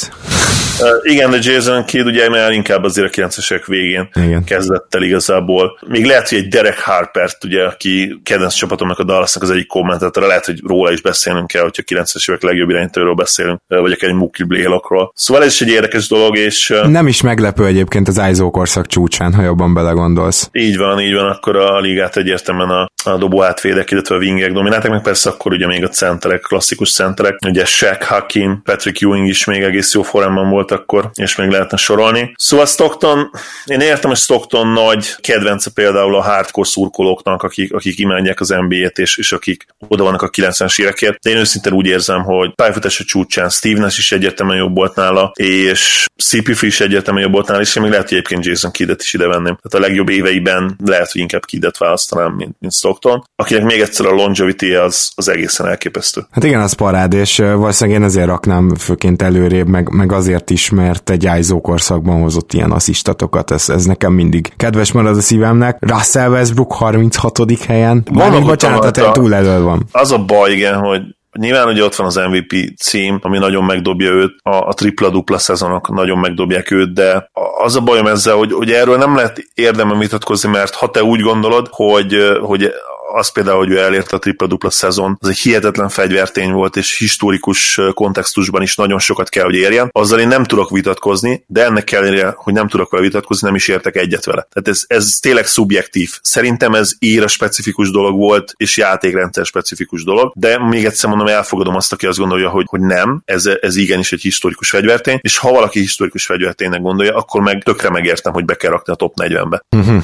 [1.03, 4.45] igen, de Jason Kidd ugye már inkább azért a 90-esek végén igen.
[4.45, 5.79] kezdett el igazából.
[5.87, 10.27] Még lehet, hogy egy Derek Harpert, ugye, aki kedvenc csapatomnak a Dallasnak az egyik kommentátora,
[10.27, 14.17] lehet, hogy róla is beszélnünk kell, hogyha 90-es évek legjobb irányítóról beszélünk, vagy akár egy
[14.17, 15.13] Mookie Blaylockról.
[15.15, 16.75] Szóval ez is egy érdekes dolog, és...
[16.87, 20.49] Nem is meglepő egyébként az ISO korszak csúcsán, ha jobban belegondolsz.
[20.53, 24.53] Így van, így van, akkor a ligát egyértelműen a, a dobó átvédek, illetve a wingek
[24.53, 29.29] domináltak, meg persze akkor ugye még a centerek, klasszikus centerek, ugye Shaq Hakim, Patrick Ewing
[29.29, 32.33] is még egész jó formában volt akkor, és még lehetne sorolni.
[32.37, 33.31] Szóval Stockton,
[33.65, 38.99] én értem, hogy Stockton nagy kedvence például a hardcore szurkolóknak, akik, akik imádják az NBA-t,
[38.99, 43.05] és, és akik oda vannak a 90-es évekért, de én őszintén úgy érzem, hogy pályafutása
[43.05, 47.61] csúcsán Steve Nash is egyértelműen jobb volt nála, és CP is egyértelműen jobb volt nála,
[47.61, 49.59] és én még lehet, hogy egyébként Jason Kiddet is ide venném.
[49.63, 54.07] Tehát a legjobb éveiben lehet, hogy inkább Kiddet választanám, mint, mint Stockton, akinek még egyszer
[54.07, 56.27] a longevity az, az egészen elképesztő.
[56.31, 60.71] Hát igen, az parád, és valószínűleg én ezért raknám főként előrébb, meg, meg azért is,
[60.71, 65.77] mert egy ISO korszakban hozott ilyen asszisztatokat, ez, ez nekem mindig kedves marad a szívemnek.
[65.81, 67.39] Russell Westbrook 36.
[67.67, 68.03] helyen.
[68.11, 69.87] Van, bocsánat, tehát túl elő van.
[69.93, 71.03] Az a baj, igen, hogy
[71.39, 75.89] Nyilván ugye ott van az MVP cím, ami nagyon megdobja őt, a, a tripla-dupla szezonok
[75.89, 77.31] nagyon megdobják őt, de
[77.65, 81.21] az a bajom ezzel, hogy, hogy erről nem lehet érdemben vitatkozni, mert ha te úgy
[81.21, 82.73] gondolod, hogy, hogy
[83.15, 87.81] az például, hogy ő elérte a tripla-dupla szezon, az egy hihetetlen fegyvertény volt, és historikus
[87.95, 89.89] kontextusban is nagyon sokat kell, hogy érjen.
[89.93, 93.69] Azzal én nem tudok vitatkozni, de ennek ellenére, hogy nem tudok vele vitatkozni, nem is
[93.69, 94.47] értek egyet vele.
[94.53, 96.11] Tehát ez, ez tényleg szubjektív.
[96.23, 101.77] Szerintem ez íra specifikus dolog volt, és játékrendszer specifikus dolog, de még egyszer mondom, elfogadom
[101.77, 105.51] azt, aki azt gondolja, hogy, hogy nem, ez, ez igenis egy historikus fegyvertény, és ha
[105.51, 109.63] valaki historikus fegyverténynek gondolja, akkor meg tökre megértem, hogy be kell rakni a top 40-be.
[109.77, 110.03] Uh-huh.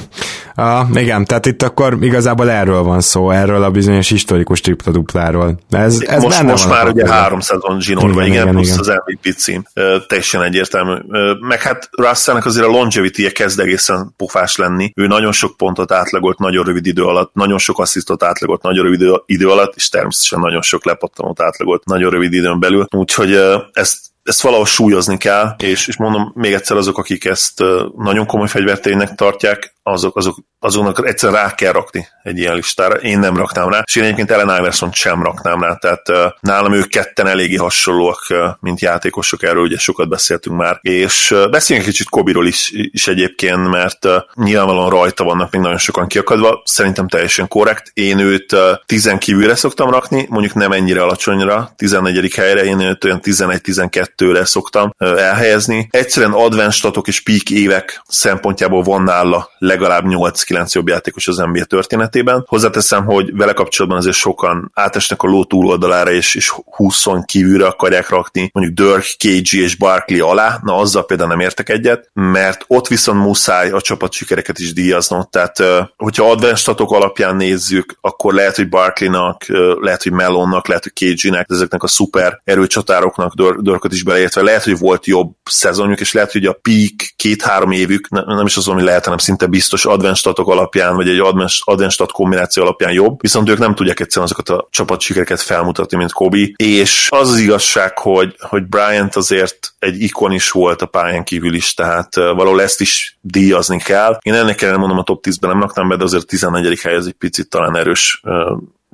[0.57, 5.59] Uh, igen, tehát itt akkor igazából erről van szó, erről a bizonyos historikus tripla-dupláról.
[5.69, 8.79] Ez, ez most, most már ugye három szezon zsinórban, igen, igen, plusz igen.
[8.79, 9.63] az MVP cím.
[10.07, 10.93] Teljesen egyértelmű.
[11.39, 14.91] Meg hát Russellnek azért a longevity-je kezd egészen pofás lenni.
[14.95, 19.21] Ő nagyon sok pontot átlagolt nagyon rövid idő alatt, nagyon sok asszisztot átlagolt nagyon rövid
[19.25, 22.87] idő alatt, és természetesen nagyon sok lepattanót átlagolt nagyon rövid időn belül.
[22.91, 23.39] Úgyhogy
[23.73, 27.63] ezt ezt valahol súlyozni kell, és, és mondom még egyszer azok, akik ezt
[27.97, 32.95] nagyon komoly fegyverténynek tartják, azok, azok, azoknak egyszer rá kell rakni egy ilyen listára.
[32.95, 36.87] Én nem raknám rá, és én egyébként Ellen iverson sem raknám rá, tehát nálam ők
[36.87, 38.25] ketten eléggé hasonlóak,
[38.59, 44.07] mint játékosok, erről ugye sokat beszéltünk már, és beszéljünk kicsit Kobiról is, is egyébként, mert
[44.33, 47.91] nyilvánvalóan rajta vannak még nagyon sokan kiakadva, szerintem teljesen korrekt.
[47.93, 52.33] Én őt uh, tizen kívülre szoktam rakni, mondjuk nem ennyire alacsonyra, 14.
[52.35, 55.87] helyre, én őt olyan 11-12-re szoktam elhelyezni.
[55.91, 59.49] Egyszerűen advanced statok és peak évek szempontjából van nála
[59.79, 62.43] legalább 8-9 jobb játékos az NBA történetében.
[62.47, 68.09] Hozzáteszem, hogy vele kapcsolatban azért sokan átesnek a ló túloldalára, és, és 20 kívülre akarják
[68.09, 72.87] rakni, mondjuk Dirk, KG és Barkley alá, na azzal például nem értek egyet, mert ott
[72.87, 75.63] viszont muszáj a csapat sikereket is díjaznom, tehát
[75.95, 79.45] hogyha advanced statok alapján nézzük, akkor lehet, hogy Barkleynak,
[79.81, 84.79] lehet, hogy Melonnak, lehet, hogy KG-nek, ezeknek a szuper erőcsatároknak Dörköt is beleértve, lehet, hogy
[84.79, 89.03] volt jobb szezonjuk, és lehet, hogy a peak két-három évük, nem is az, ami lehet,
[89.03, 93.57] hanem szinte biztos advanced statok alapján, vagy egy advanced stat kombináció alapján jobb, viszont ők
[93.57, 98.63] nem tudják egyszerűen azokat a csapatsikereket felmutatni, mint Kobe, és az az igazság, hogy, hogy
[98.63, 103.79] Bryant azért egy ikon is volt a pályán kívül is, tehát valahol ezt is díjazni
[103.79, 104.17] kell.
[104.21, 106.79] Én ennek ellenére mondom a top 10-ben nem raknám be, de azért 14.
[106.79, 108.21] hely ez egy picit talán erős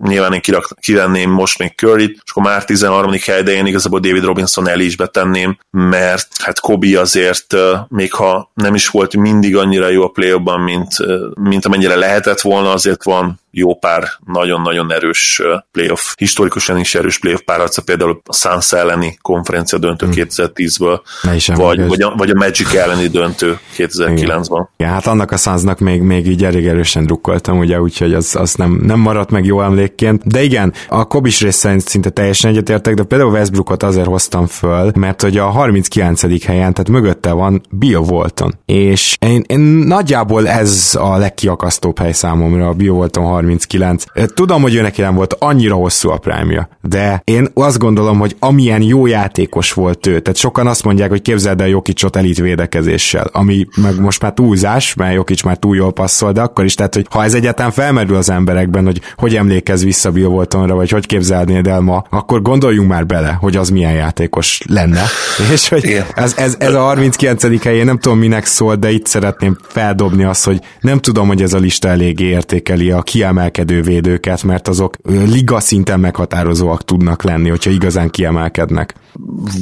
[0.01, 3.11] nyilván én kirak, kivenném most még curry és akkor már 13.
[3.25, 7.55] hely, de én igazából David Robinson el is betenném, mert hát Kobe azért,
[7.87, 10.95] még ha nem is volt mindig annyira jó a play mint,
[11.33, 15.41] mint amennyire lehetett volna, azért van jó pár nagyon-nagyon erős
[15.71, 20.15] playoff, historikusan is erős playoff párharca, például a Suns elleni konferencia döntő hmm.
[20.17, 20.99] 2010-ből,
[21.55, 24.67] vagy, vagy, a, vagy a Magic elleni döntő 2009-ban.
[24.77, 28.53] Ja, hát annak a Sunsnak még, még így elég erősen drukkoltam, ugye, úgyhogy az, az
[28.53, 30.27] nem, nem maradt meg jó emlékként.
[30.27, 34.91] De igen, a Kobis rész szerint szinte teljesen egyetértek, de például Westbrookot azért hoztam föl,
[34.95, 36.21] mert hogy a 39.
[36.45, 38.53] helyen, tehát mögötte van Bill Walton.
[38.65, 44.03] És én, én nagyjából ez a legkiakasztóbb hely számomra, a Bill Walton 39.
[44.33, 48.35] Tudom, hogy ő neki nem volt annyira hosszú a prime de én azt gondolom, hogy
[48.39, 53.29] amilyen jó játékos volt ő, tehát sokan azt mondják, hogy képzeld el Jokicsot elit védekezéssel,
[53.31, 56.95] ami meg most már túlzás, mert Jokic már túl jól passzol, de akkor is, tehát
[56.95, 61.05] hogy ha ez egyáltalán felmerül az emberekben, hogy hogy emlékez vissza Bill Waltonra, vagy hogy
[61.05, 65.03] képzelnéd el ma, akkor gondoljunk már bele, hogy az milyen játékos lenne.
[65.51, 67.63] És hogy ez, ez, ez a 39.
[67.63, 71.53] helyén nem tudom minek szól, de itt szeretném feldobni azt, hogy nem tudom, hogy ez
[71.53, 77.49] a lista eléggé értékeli a kiemelt kiemelkedő védőket, mert azok liga szinten meghatározóak tudnak lenni,
[77.49, 78.93] hogyha igazán kiemelkednek.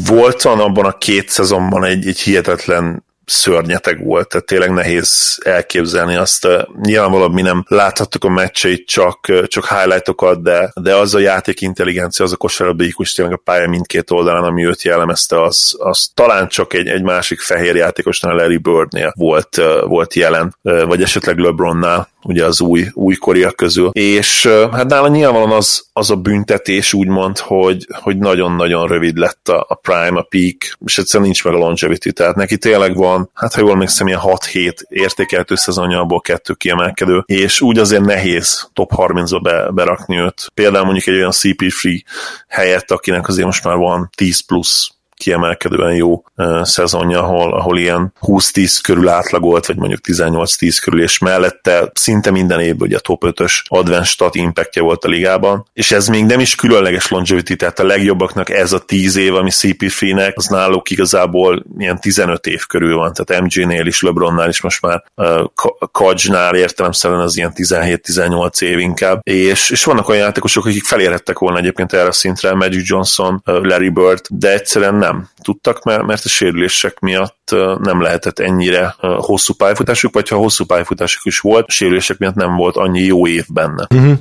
[0.05, 6.47] Volt abban a két szezonban egy, egy hihetetlen szörnyeteg volt, tehát tényleg nehéz elképzelni azt.
[6.81, 12.25] Nyilvánvalóan mi nem láthattuk a meccseit, csak, csak highlightokat, de, de az a játék intelligencia,
[12.25, 16.47] az a kosárlabda IQ tényleg a pálya mindkét oldalán, ami őt jellemezte, az, az talán
[16.47, 22.45] csak egy, egy másik fehér játékosnál, Larry Birdnél volt, volt jelen, vagy esetleg LeBronnál ugye
[22.45, 23.89] az új, újkoriak közül.
[23.93, 29.65] És hát nála nyilvánvalóan az, az a büntetés úgymond, hogy, hogy nagyon-nagyon rövid lett a,
[29.67, 33.53] a prime, a peak, és egyszerűen nincs meg a longevity, tehát neki tényleg van, hát
[33.53, 38.91] ha jól emlékszem, ilyen 6-7 értékeltő szezonja, abból kettő kiemelkedő, és úgy azért nehéz top
[38.95, 40.51] 30-ba be, berakni őt.
[40.53, 42.01] Például mondjuk egy olyan CP3
[42.47, 46.23] helyett, akinek azért most már van 10 plusz kiemelkedően jó
[46.61, 52.59] szezonja, ahol, ahol ilyen 20-10 körül átlagolt, vagy mondjuk 18-10 körül, és mellette szinte minden
[52.59, 56.39] évben ugye a top 5-ös advanced stat impactja volt a ligában, és ez még nem
[56.39, 61.63] is különleges longevity, tehát a legjobbaknak ez a 10 év, ami CP3-nek, az náluk igazából
[61.77, 65.43] ilyen 15 év körül van, tehát MJ-nél is, LeBronnál is most már uh,
[65.91, 71.57] Kajnál értelemszerűen az ilyen 17-18 év inkább, és, és vannak olyan játékosok, akik felérhettek volna
[71.57, 76.99] egyébként erre a szintre, Magic Johnson, Larry Bird, de egyszerűen nem tudtak, mert, a sérülések
[76.99, 82.35] miatt nem lehetett ennyire hosszú pályafutásuk, vagy ha hosszú pályafutásuk is volt, a sérülések miatt
[82.35, 83.87] nem volt annyi jó év benne.
[83.95, 84.17] Uh-huh.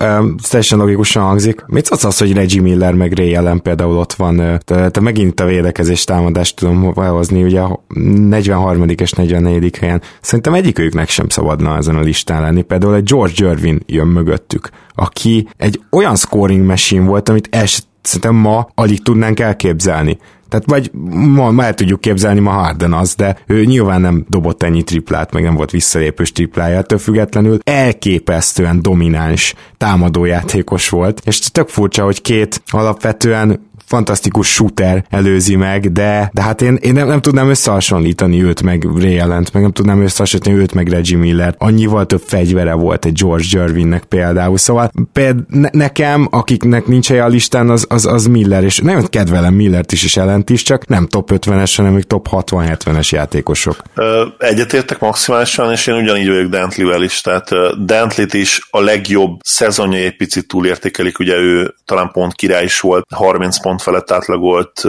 [0.00, 1.64] Um, teljesen logikusan hangzik.
[1.66, 4.60] Mit szólsz az, hogy Reggie Miller meg Ray Allen például ott van?
[4.64, 7.84] Te, te megint a védekezés támadást tudom hozni, ugye a
[8.28, 8.88] 43.
[8.88, 9.76] és 44.
[9.76, 10.02] helyen.
[10.20, 12.62] Szerintem egyikőjüknek sem szabadna ezen a listán lenni.
[12.62, 17.66] Például egy George Jervin jön mögöttük, aki egy olyan scoring machine volt, amit el
[18.02, 20.18] szerintem ma alig tudnánk elképzelni.
[20.50, 24.62] Tehát vagy ma, ma el tudjuk képzelni, ma Harden az, de ő nyilván nem dobott
[24.62, 31.68] ennyi triplát, meg nem volt visszalépős triplája, ettől függetlenül elképesztően domináns támadójátékos volt, és tök
[31.68, 37.20] furcsa, hogy két alapvetően fantasztikus shooter előzi meg, de, de hát én, én nem, nem
[37.20, 41.54] tudnám összehasonlítani őt meg Ray Allen-t, meg nem tudnám összehasonlítani őt meg Reggie Miller.
[41.58, 44.58] Annyival több fegyvere volt egy George Jervinnek például.
[44.58, 49.06] Szóval például ne, nekem, akiknek nincs helye a listán, az, az, az Miller, és nagyon
[49.06, 53.82] kedvelem Millert is és ellent is, csak nem top 50-es, hanem még top 60-70-es játékosok.
[54.38, 57.50] Egyetértek maximálisan, és én ugyanígy vagyok Dantley-vel is, tehát
[57.84, 63.04] Dantley-t is a legjobb szezonja egy picit túlértékelik, ugye ő talán pont király is volt,
[63.14, 64.82] 30 pont pont felett átlagolt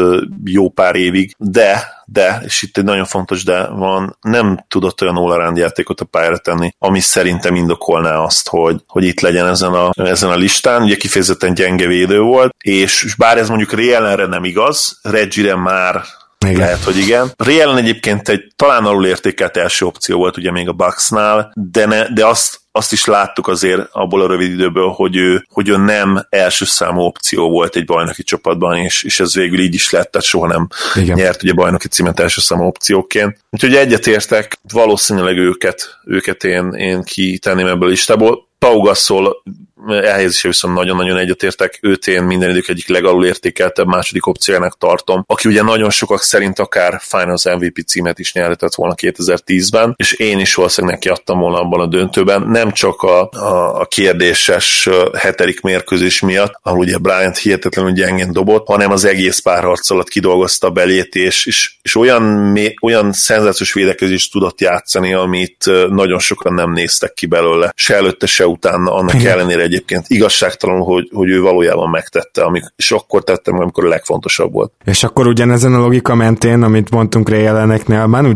[0.44, 5.16] jó pár évig, de de, és itt egy nagyon fontos de van, nem tudott olyan
[5.16, 9.90] all játékot a pályára tenni, ami szerintem indokolná azt, hogy, hogy itt legyen ezen a,
[9.96, 10.82] ezen a listán.
[10.82, 16.04] Ugye kifejezetten gyenge védő volt, és, és bár ez mondjuk Rielenre nem igaz, Reggie-re már
[16.46, 16.60] igen.
[16.60, 17.32] Lehet, hogy igen.
[17.38, 22.14] Rielen egyébként egy talán alul értékelt első opció volt ugye még a Bucksnál, de, ne,
[22.14, 26.26] de azt, azt is láttuk azért abból a rövid időből, hogy ő, hogy ő nem
[26.30, 30.28] első számú opció volt egy bajnoki csapatban, és, és ez végül így is lett, tehát
[30.28, 31.16] soha nem Igen.
[31.16, 33.38] nyert ugye bajnoki címet első számú opcióként.
[33.50, 38.50] Úgyhogy egyetértek, valószínűleg őket, őket én, én kitenném ebből a listából.
[38.60, 39.44] Pau Gasol
[39.88, 45.50] elhelyezése viszont nagyon-nagyon egyetértek, őt én minden idők egyik legalul értékeltebb második opciójának tartom, aki
[45.50, 50.56] ugye nagyon sokak szerint akár Finals MVP címet is nyerhetett volna 2010-ben, és én is
[50.56, 56.20] valószínűleg neki adtam volna abban a döntőben, nem csak a, a, a kérdéses hetedik mérkőzés
[56.20, 61.46] miatt, ahol ugye Bryant hihetetlenül gyengén dobott, hanem az egész párharc alatt kidolgozta belét, és,
[61.46, 67.74] és, és olyan, olyan szenzációs védekezést tudott játszani, amit nagyon sokan nem néztek ki belőle,
[67.76, 72.92] se előtte, se utána, annak ellenére egyébként igazságtalan, hogy, hogy ő valójában megtette, amik, és
[72.92, 74.72] akkor tettem, amikor a legfontosabb volt.
[74.86, 78.32] És akkor ugyanezen a logika mentén, amit mondtunk Ray Alleneknél, Manu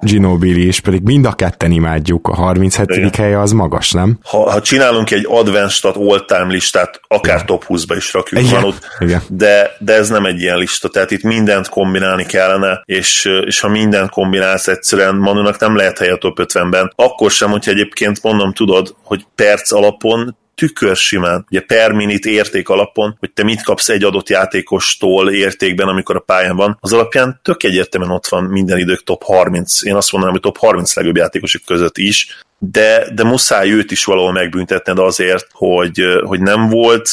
[0.00, 2.88] Ginobili is, pedig mind a ketten imádjuk, a 37.
[2.90, 3.10] Igen.
[3.16, 4.18] helye az magas, nem?
[4.22, 7.46] Ha, ha csinálunk egy advanced all-time listát, akár Igen.
[7.46, 8.54] top 20-ba is rakjuk Igen.
[8.54, 9.22] Manut, Igen.
[9.28, 13.68] De, de ez nem egy ilyen lista, tehát itt mindent kombinálni kellene, és, és ha
[13.68, 18.52] mindent kombinálsz egyszerűen, Manunak nem lehet helye a top 50-ben, akkor sem, hogyha egyébként mondom,
[18.52, 23.88] tudod, hogy perc alapon tükör simán, ugye per minit érték alapon, hogy te mit kapsz
[23.88, 28.78] egy adott játékostól értékben, amikor a pályán van, az alapján tök egyértelműen ott van minden
[28.78, 33.24] idők top 30, én azt mondanám, hogy top 30 legjobb játékosok között is, de, de
[33.24, 37.10] muszáj őt is valahol megbüntetned azért, hogy, hogy nem volt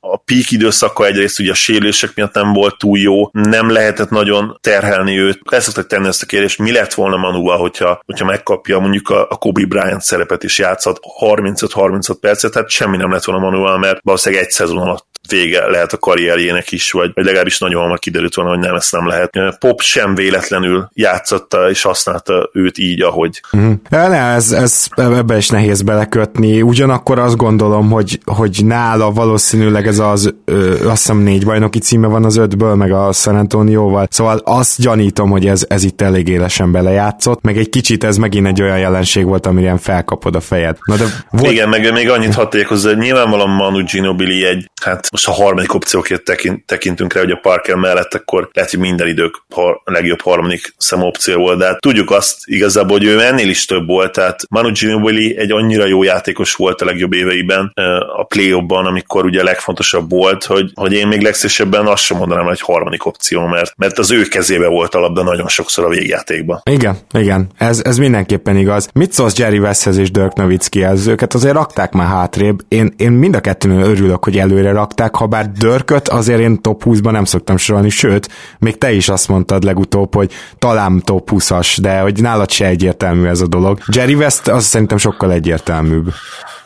[0.00, 4.58] a peak időszaka egyrészt ugye a sérülések miatt nem volt túl jó, nem lehetett nagyon
[4.60, 5.40] terhelni őt.
[5.50, 9.26] El szoktak tenni ezt a kérdést, mi lett volna Manuval, hogyha, hogyha megkapja mondjuk a,
[9.30, 14.00] a Kobe Bryant szerepet is játszhat 35-36 percet, tehát semmi nem lett volna Manuval, mert
[14.02, 18.34] valószínűleg egy szezon alatt vége lehet a karrierjének is, vagy, vagy legalábbis nagyon hamar kiderült
[18.34, 19.30] volna, hogy nem, ezt nem lehet.
[19.58, 23.40] Pop sem véletlenül játszotta és használta őt így, ahogy.
[23.56, 23.72] Mm.
[23.90, 26.62] Ja, ne, ez, ez ez ebbe is nehéz belekötni.
[26.62, 32.06] Ugyanakkor azt gondolom, hogy, hogy nála valószínűleg ez az, ö, azt hiszem négy bajnoki címe
[32.06, 34.06] van az ötből, meg a San Antonioval.
[34.10, 38.46] Szóval azt gyanítom, hogy ez, ez itt elég élesen belejátszott, meg egy kicsit ez megint
[38.46, 40.76] egy olyan jelenség volt, amire felkapod a fejed.
[40.84, 41.52] Na de volt...
[41.52, 45.74] Igen, meg még annyit hadd hozzá, hogy nyilvánvalóan Manu Ginobili egy, hát most a harmadik
[45.74, 50.20] opcióként tekint, tekintünk rá, hogy a Parker mellett, akkor lehet, hogy minden idők a legjobb
[50.20, 54.12] harmadik szem opció volt, de hát tudjuk azt igazából, hogy ő ennél is több volt,
[54.12, 57.72] tehát Manu Ginobili egy annyira jó játékos volt a legjobb éveiben
[58.16, 62.44] a play amikor ugye a legfontosabb volt, hogy, hogy én még legszívesebben azt sem mondanám,
[62.44, 66.60] hogy harmadik opció, mert, mert az ő kezébe volt a labda nagyon sokszor a végjátékban.
[66.70, 68.88] Igen, igen, ez, ez mindenképpen igaz.
[68.94, 71.06] Mit szólsz Jerry Westhez és Dirk Nowitzkihez?
[71.06, 72.58] Őket azért rakták már hátrébb.
[72.68, 76.82] Én, én mind a kettőnél örülök, hogy előre rakták, ha bár Dörköt azért én top
[76.84, 78.28] 20-ban nem szoktam sorolni, sőt,
[78.58, 83.26] még te is azt mondtad legutóbb, hogy talán top 20-as, de hogy nálad se egyértelmű
[83.26, 83.78] ez a dolog.
[83.92, 86.12] Jerry West az szerintem sokkal egyértelműbb.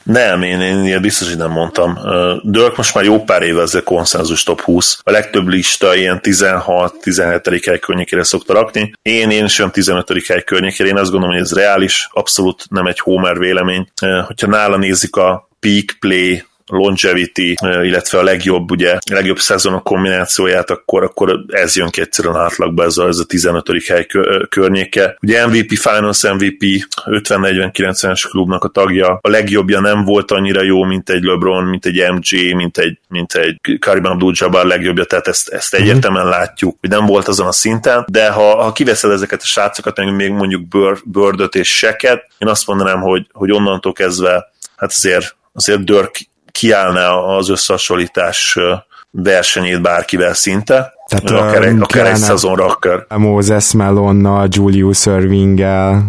[0.03, 1.99] Nem, én, én ilyen biztos, hogy nem mondtam.
[2.43, 4.99] Dörk most már jó pár éve ezzel konszenzus top 20.
[5.03, 7.63] A legtöbb lista ilyen 16-17.
[7.67, 8.93] hely környékére szokta rakni.
[9.03, 10.13] Én, én sem 15.
[10.27, 10.89] hely környékére.
[10.89, 13.89] Én azt gondolom, hogy ez reális, abszolút nem egy homer vélemény.
[14.27, 20.71] Hogyha nála nézik a peak play longevity, illetve a legjobb, ugye, a legjobb szezonok kombinációját,
[20.71, 23.69] akkor, akkor ez jön ki egyszerűen átlagba, ez a, ez a 15.
[23.87, 24.07] hely
[24.49, 25.17] környéke.
[25.23, 26.63] Ugye MVP, Finals MVP,
[27.05, 32.11] 50-40-90-es klubnak a tagja, a legjobbja nem volt annyira jó, mint egy LeBron, mint egy
[32.13, 35.83] MJ, mint egy, mint egy Karim Abdul-Jabbar legjobbja, tehát ezt, ezt mhm.
[35.83, 40.05] egyértelműen látjuk, hogy nem volt azon a szinten, de ha, ha kiveszed ezeket a srácokat,
[40.05, 40.63] még mondjuk
[41.05, 46.21] Birdöt és Seket, én azt mondanám, hogy, hogy onnantól kezdve hát azért, azért Dirk
[46.53, 48.59] kiállna az összehasonlítás
[49.11, 52.77] versenyét bárkivel szinte, tehát akár, egy, akár egy szezonra.
[53.17, 56.05] Moses Melonnal, Julius Irvinggel.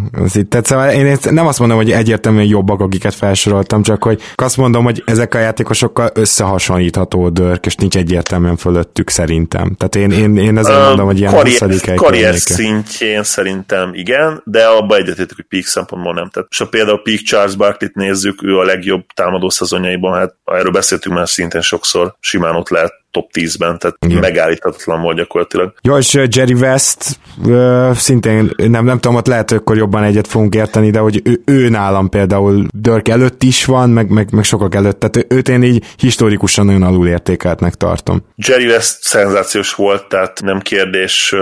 [0.49, 4.84] Tehát szóval én nem azt mondom, hogy egyértelműen jobbak, akiket felsoroltam, csak hogy azt mondom,
[4.84, 9.76] hogy ezek a játékosokkal összehasonlítható Dörk, és nincs egyértelműen fölöttük szerintem.
[9.78, 14.66] Tehát én, én, én ezért uh, mondom, hogy ilyen karrier, karrier szintjén szerintem igen, de
[14.66, 16.30] abba egyetértük, hogy peak szempontból nem.
[16.30, 20.72] Tehát, és ha például peak Charles Barkley-t nézzük, ő a legjobb támadó szezonjaiban, hát erről
[20.72, 24.20] beszéltünk már szintén sokszor, simán ott lehet top 10-ben, tehát Igen.
[24.20, 25.74] megállíthatatlan volt gyakorlatilag.
[25.82, 27.20] Jó, és Jerry West
[27.93, 31.41] szintén nem, nem tudom, ott lehet, hogy akkor jobban egyet fogunk érteni, de hogy ő,
[31.45, 35.64] ő nálam például Dörk előtt is van, meg, meg, meg sokak előtt, tehát őt én
[35.64, 38.26] így historikusan nagyon alulértékeltnek tartom.
[38.36, 41.36] Jerry West szenzációs volt, tehát nem kérdés,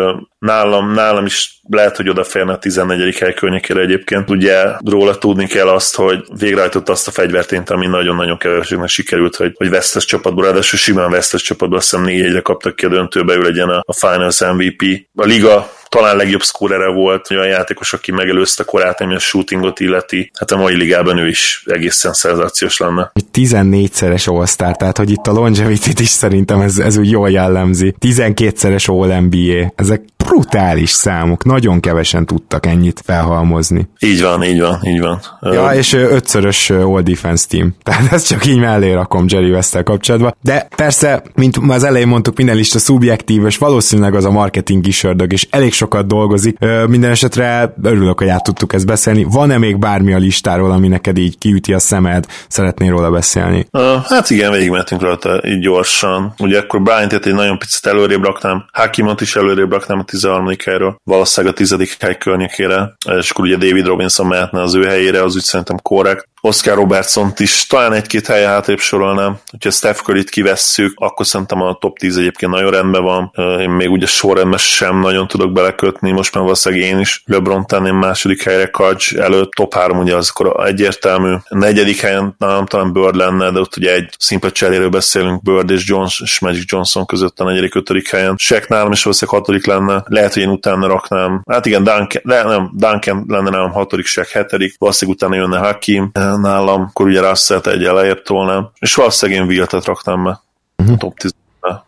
[0.45, 3.17] nálam, nálam is lehet, hogy odaférne a 14.
[3.17, 4.29] hely környékére egyébként.
[4.29, 9.53] Ugye róla tudni kell azt, hogy végrehajtott azt a fegyvertényt, ami nagyon-nagyon keveseknek sikerült, hogy,
[9.55, 13.33] hogy vesztes csapatból, ráadásul simán vesztes csapatból, azt hiszem 4 1 kaptak ki a döntőbe,
[13.33, 15.07] ő legyen a, a Finals MVP.
[15.15, 20.31] A liga talán legjobb szkórere volt, olyan játékos, aki megelőzte korát, ami a shootingot illeti.
[20.39, 23.11] Hát a mai ligában ő is egészen szenzációs lenne.
[23.33, 27.95] 14-szeres all tehát hogy itt a longevity is szerintem ez, ez úgy jól jellemzi.
[27.99, 29.73] 12-szeres All-NBA.
[29.75, 33.89] Ezek brutális számok, nagyon kevesen tudtak ennyit felhalmozni.
[33.99, 35.21] Így van, így van, így van.
[35.41, 37.75] Ja, és ötszörös All Defense Team.
[37.83, 40.35] Tehát ezt csak így mellé rakom Jerry west kapcsolatban.
[40.41, 45.03] De persze, mint az elején mondtuk, minden lista szubjektív, és valószínűleg az a marketing is
[45.03, 46.57] ördög, és elég sokat dolgozik.
[46.87, 49.23] Minden esetre örülök, hogy át tudtuk ezt beszélni.
[49.23, 53.67] Van-e még bármi a listáról, ami neked így kiüti a szemed, szeretnél róla beszélni?
[54.07, 56.33] Hát igen, végigmentünk rajta így gyorsan.
[56.37, 60.55] Ugye akkor Bryant egy nagyon picit előrébb raknám, Hakimot is előrébb raknám a 13.
[60.65, 61.97] helyről, valószínűleg a 10.
[61.99, 66.29] hely környékére, és akkor ugye David Robinson mehetne az ő helyére, az úgy szerintem korrekt.
[66.43, 69.39] Oscar robertson is talán egy-két helye hátrébb sorolnám.
[69.51, 73.31] Hogyha Steph Curry-t kivesszük, akkor szerintem a top 10 egyébként nagyon rendben van.
[73.59, 77.95] Én még ugye sorrendben sem nagyon tudok belekötni, most már valószínűleg én is LeBron tenném
[77.95, 81.33] második helyre Kajcs előtt, top 3 ugye az akkor egyértelmű.
[81.33, 85.69] A negyedik helyen nálam talán Bird lenne, de ott ugye egy szimpla cseréről beszélünk Bird
[85.69, 88.35] és Jones és Magic Johnson között a negyedik, ötödik helyen.
[88.37, 91.43] Shaq nálam is valószínűleg hatodik lenne, lehet, hogy én utána raknám.
[91.49, 96.11] Hát igen, Duncan, le, nem, Duncan lenne nálam hatodik, Shaq hetedik, valószínűleg utána jönne Hakim,
[96.39, 100.41] nálam, akkor ugye Russell-t egy elejébb tolnám, és valószínűleg én Viltet raknám be
[100.77, 100.95] uh-huh.
[100.95, 101.33] a top 10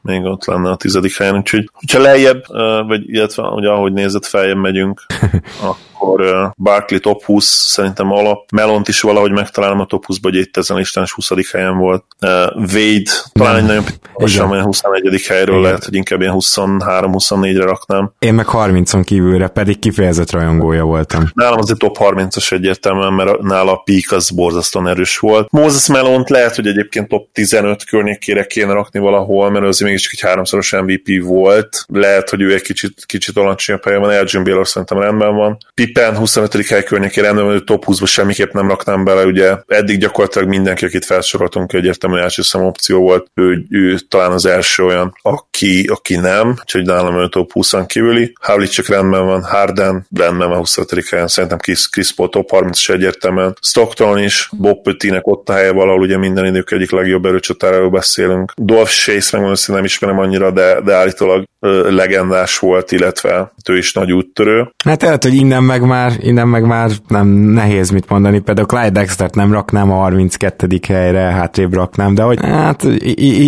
[0.02, 2.44] még ott lenne a tizedik helyen, úgyhogy hogyha lejjebb,
[2.88, 5.06] vagy illetve ugye ahogy nézett feljebb megyünk,
[5.60, 5.76] akkor
[6.12, 8.52] uh, Barkley top 20 szerintem alap.
[8.52, 11.52] Melont is valahogy megtalálom a top 20-ba, hogy itt ezen listán is 20.
[11.52, 12.04] helyen volt.
[12.56, 13.84] Wade talán egy nagyon
[14.14, 15.22] lassan, olyan 21.
[15.28, 15.62] helyről Igen.
[15.62, 18.14] lehet, hogy inkább ilyen 23-24-re raknám.
[18.20, 21.30] Én meg 30-on kívülre, pedig kifejezett rajongója voltam.
[21.34, 25.52] Nálam azért top 30-as egyértelműen, mert nála a peak az borzasztóan erős volt.
[25.52, 30.22] Moses Melont lehet, hogy egyébként top 15 környékére kéne rakni valahol, mert azért mégis egy
[30.22, 31.86] háromszoros MVP volt.
[31.88, 35.58] Lehet, hogy ő egy kicsit, kicsit alacsonyabb helyen van, Elgin Baylor szerintem rendben van.
[35.74, 36.66] Pip Pippen 25.
[36.68, 41.06] hely környékén rendben, hogy top 20-ba semmiképp nem raknám bele, ugye eddig gyakorlatilag mindenki, akit
[41.06, 46.56] felsoroltunk, egyértelmű első szem opció volt, ő, ő, talán az első olyan, aki, aki nem,
[46.60, 48.34] úgyhogy nálam ő top 20 kívüli.
[48.70, 51.08] csak rendben van, Harden rendben van 25.
[51.10, 53.58] helyen, szerintem Chris, Chris Paul top 30 is egyértelműen.
[53.62, 58.54] Stockton is, Bob Pöttinek ott a helye valahol, ugye minden idők egyik legjobb erőcsatáról beszélünk.
[58.56, 61.44] Dolph Chase, megmondom, nem ismerem annyira, de, de állítólag
[61.90, 64.72] legendás volt, illetve ő is nagy úttörő.
[64.86, 68.90] Hát lehet, hogy innen meg már, innen meg már nem nehéz mit mondani, például Clyde
[68.90, 70.68] Dexter-t nem raknám a 32.
[70.88, 72.84] helyre, hátrébb raknám, de hogy hát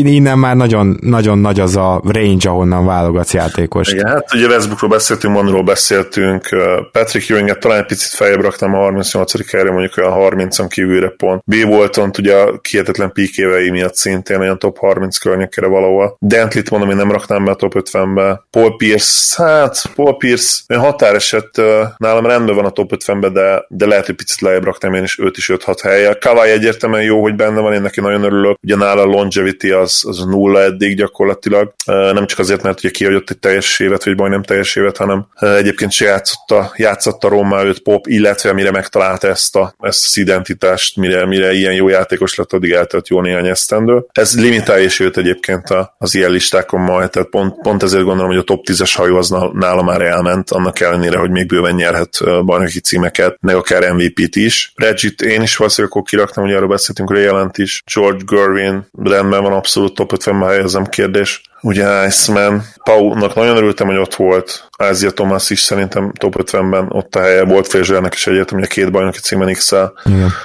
[0.04, 3.92] innen már nagyon, nagyon nagy az a range, ahonnan válogatsz játékost.
[3.92, 6.50] Igen, hát ugye Westbrookról beszéltünk, Monról beszéltünk,
[6.92, 9.52] Patrick Ewinget talán egy picit feljebb raktam a 38.
[9.52, 11.42] helyre, mondjuk olyan 30-on kívülre pont.
[11.46, 11.54] B.
[11.68, 16.18] Walton ugye a kihetetlen píkévei miatt szintén olyan top 30 környékére valahol.
[16.20, 18.46] Dentlit mondom, én nem raknám be a top 50-be.
[18.52, 21.62] Paul Pierce, hát Paul Pierce olyan határeset
[21.98, 25.20] nálam rendben van a top 50-be, de, de lehet, hogy picit lejjebb raktam én is
[25.20, 26.14] 5 is 5-6 helye.
[26.14, 28.58] Kawai egyértelműen jó, hogy benne van, én neki nagyon örülök.
[28.64, 31.74] Ugye nála a longevity az, az nulla eddig gyakorlatilag.
[31.86, 35.92] Nem csak azért, mert ugye kihagyott egy teljes évet, vagy majdnem teljes évet, hanem egyébként
[35.92, 41.26] se játszotta, játszotta Roma 5 pop, illetve mire megtalálta ezt, a, ezt az identitást, mire,
[41.26, 44.06] mire ilyen jó játékos lett, addig eltelt jó néhány esztendő.
[44.12, 45.64] Ez limitálja is őt egyébként
[45.98, 49.30] az ilyen listákon majd, tehát pont, pont ezért gondolom, hogy a top 10-es hajó az
[49.54, 52.15] nála már elment, annak ellenére, hogy még bőven nyerhet
[52.46, 54.72] bajnoki címeket, meg akár MVP-t is.
[54.76, 57.84] Reggie-t én is valószínűleg akkor kiraktam, hogy arról beszéltünk, jelent is.
[57.94, 62.64] George Gervin rendben van, abszolút top 50-ben helyezem kérdés ugye Iceman.
[62.84, 64.68] Paunak nagyon örültem, hogy ott volt.
[64.78, 67.44] Ázia Thomas is szerintem top 50-ben ott a helye.
[67.44, 69.74] Volt Frasernek is egyértelmű, hogy a két bajnoki címen x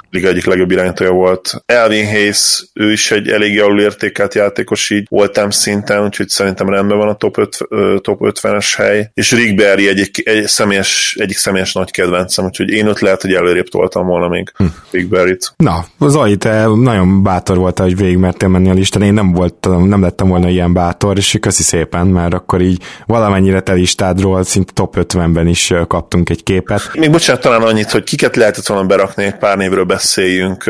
[0.09, 1.63] Liga egyik legjobb irányítója volt.
[1.65, 6.97] Elvin Hayes, ő is egy eléggé alul értékelt játékos így voltam szinten, úgyhogy szerintem rendben
[6.97, 7.57] van a top, 5,
[8.01, 9.11] top 50-es hely.
[9.13, 13.33] És Rick Berry egy, egy személyes, egyik személyes nagy kedvencem, úgyhogy én ott lehet, hogy
[13.33, 14.65] előrébb toltam volna még hm.
[14.91, 15.53] Rick Berry-t.
[15.57, 19.01] Na, Zoli, te nagyon bátor voltál, hogy végigmertél menni a listán.
[19.01, 22.81] Én nem voltam, nem lettem volna ilyen bátor monitor, és köszi szépen, mert akkor így
[23.05, 26.91] valamennyire te listádról szinte top 50-ben is kaptunk egy képet.
[26.93, 30.63] Még bocsánat, talán annyit, hogy kiket lehetett volna berakni, egy pár névről beszéljünk.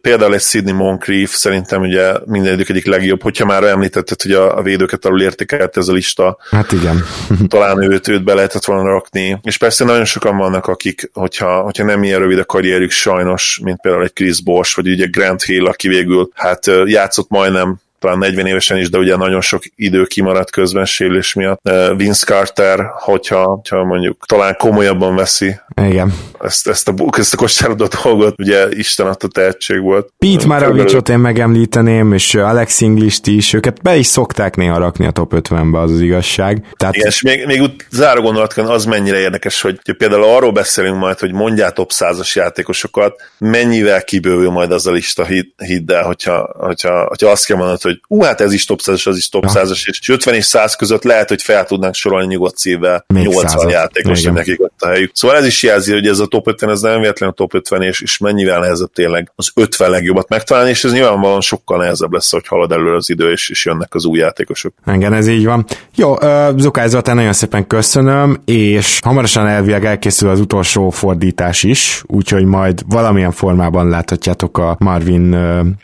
[0.00, 4.62] Például egy Sidney Moncrief szerintem ugye minden egyik legjobb, hogyha már említetted, hogy a, a
[4.62, 6.38] védőket alul értékelt ez a lista.
[6.50, 7.04] Hát igen.
[7.48, 9.38] talán őt, őt be lehetett volna rakni.
[9.42, 13.80] És persze nagyon sokan vannak, akik, hogyha, hogyha nem ilyen rövid a karrierük sajnos, mint
[13.80, 18.46] például egy Chris Bosch, vagy ugye Grant Hill, aki végül hát játszott majdnem talán 40
[18.46, 21.70] évesen is, de ugye nagyon sok idő kimaradt közben sérülés miatt.
[21.96, 26.14] Vince Carter, hogyha, hogyha mondjuk talán komolyabban veszi Igen.
[26.40, 30.12] Ezt, ezt, a, ezt a kosárlabda dolgot, ugye Isten adta tehetség volt.
[30.18, 35.10] Pete Maravicsot én megemlíteném, és Alex English-t is, őket be is szokták néha rakni a
[35.10, 36.66] top 50-be, az az igazság.
[36.76, 36.94] Tehát...
[36.94, 40.98] Igen, és még, még úgy záró gondolatkan az mennyire érdekes, hogy, hogy például arról beszélünk
[40.98, 45.24] majd, hogy mondjál top 100-as játékosokat, mennyivel kibővül majd az a lista,
[45.56, 48.80] hidd el, hogyha, hogyha, hogyha azt kell mondani, hogy hogy ú, hát ez is top
[48.80, 52.26] 100 az is top 100-as, és 50 és 100 között lehet, hogy fel tudnánk sorolni
[52.26, 55.10] nyugodt szívvel 80 játékos, hogy nekik ott a helyük.
[55.14, 57.82] Szóval ez is jelzi, hogy ez a top 50, ez nem véletlen a top 50,
[57.82, 62.30] és, és mennyivel nehezebb tényleg az 50 legjobbat megtalálni, és ez nyilvánvalóan sokkal nehezebb lesz,
[62.30, 64.74] hogy halad előre az idő, és, és jönnek az új játékosok.
[64.94, 65.64] Igen, ez így van.
[65.94, 66.14] Jó,
[66.56, 72.82] Zukály Zoltán, nagyon szépen köszönöm, és hamarosan elvileg elkészül az utolsó fordítás is, úgyhogy majd
[72.88, 75.36] valamilyen formában láthatjátok a Marvin,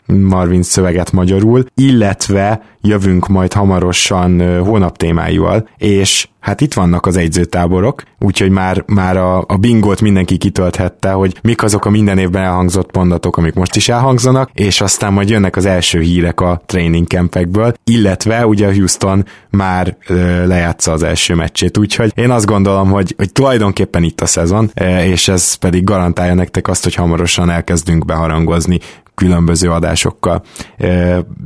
[0.05, 8.03] Marvin szöveget magyarul, illetve jövünk majd hamarosan hónap témáival, és hát itt vannak az egyzőtáborok,
[8.19, 12.95] úgyhogy már, már a, a bingot mindenki kitölthette, hogy mik azok a minden évben elhangzott
[12.95, 17.73] mondatok, amik most is elhangzanak, és aztán majd jönnek az első hírek a training campekből,
[17.83, 23.13] illetve ugye a Houston már ö, lejátsza az első meccsét, úgyhogy én azt gondolom, hogy,
[23.17, 24.71] hogy tulajdonképpen itt a szezon,
[25.03, 28.79] és ez pedig garantálja nektek azt, hogy hamarosan elkezdünk beharangozni
[29.21, 30.43] különböző adásokkal.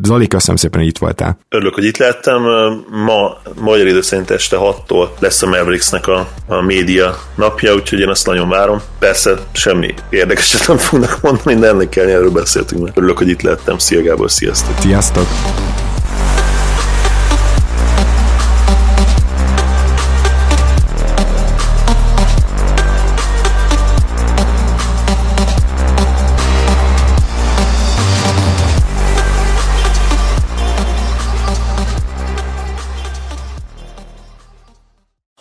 [0.04, 1.38] Zoli, köszönöm szépen, hogy itt voltál.
[1.50, 2.42] Örülök, hogy itt lettem.
[3.06, 8.10] Ma magyar idő szerint este 6-tól lesz a Mavericksnek a, a média napja, úgyhogy én
[8.10, 8.82] azt nagyon várom.
[9.00, 12.90] Persze semmi érdekeset nem fognak mondani, de ennek kell, erről beszéltünk.
[12.94, 13.78] Örülök, hogy itt lettem.
[13.78, 14.80] Szia Gábor, sziasztok!
[14.80, 15.26] Sziasztok!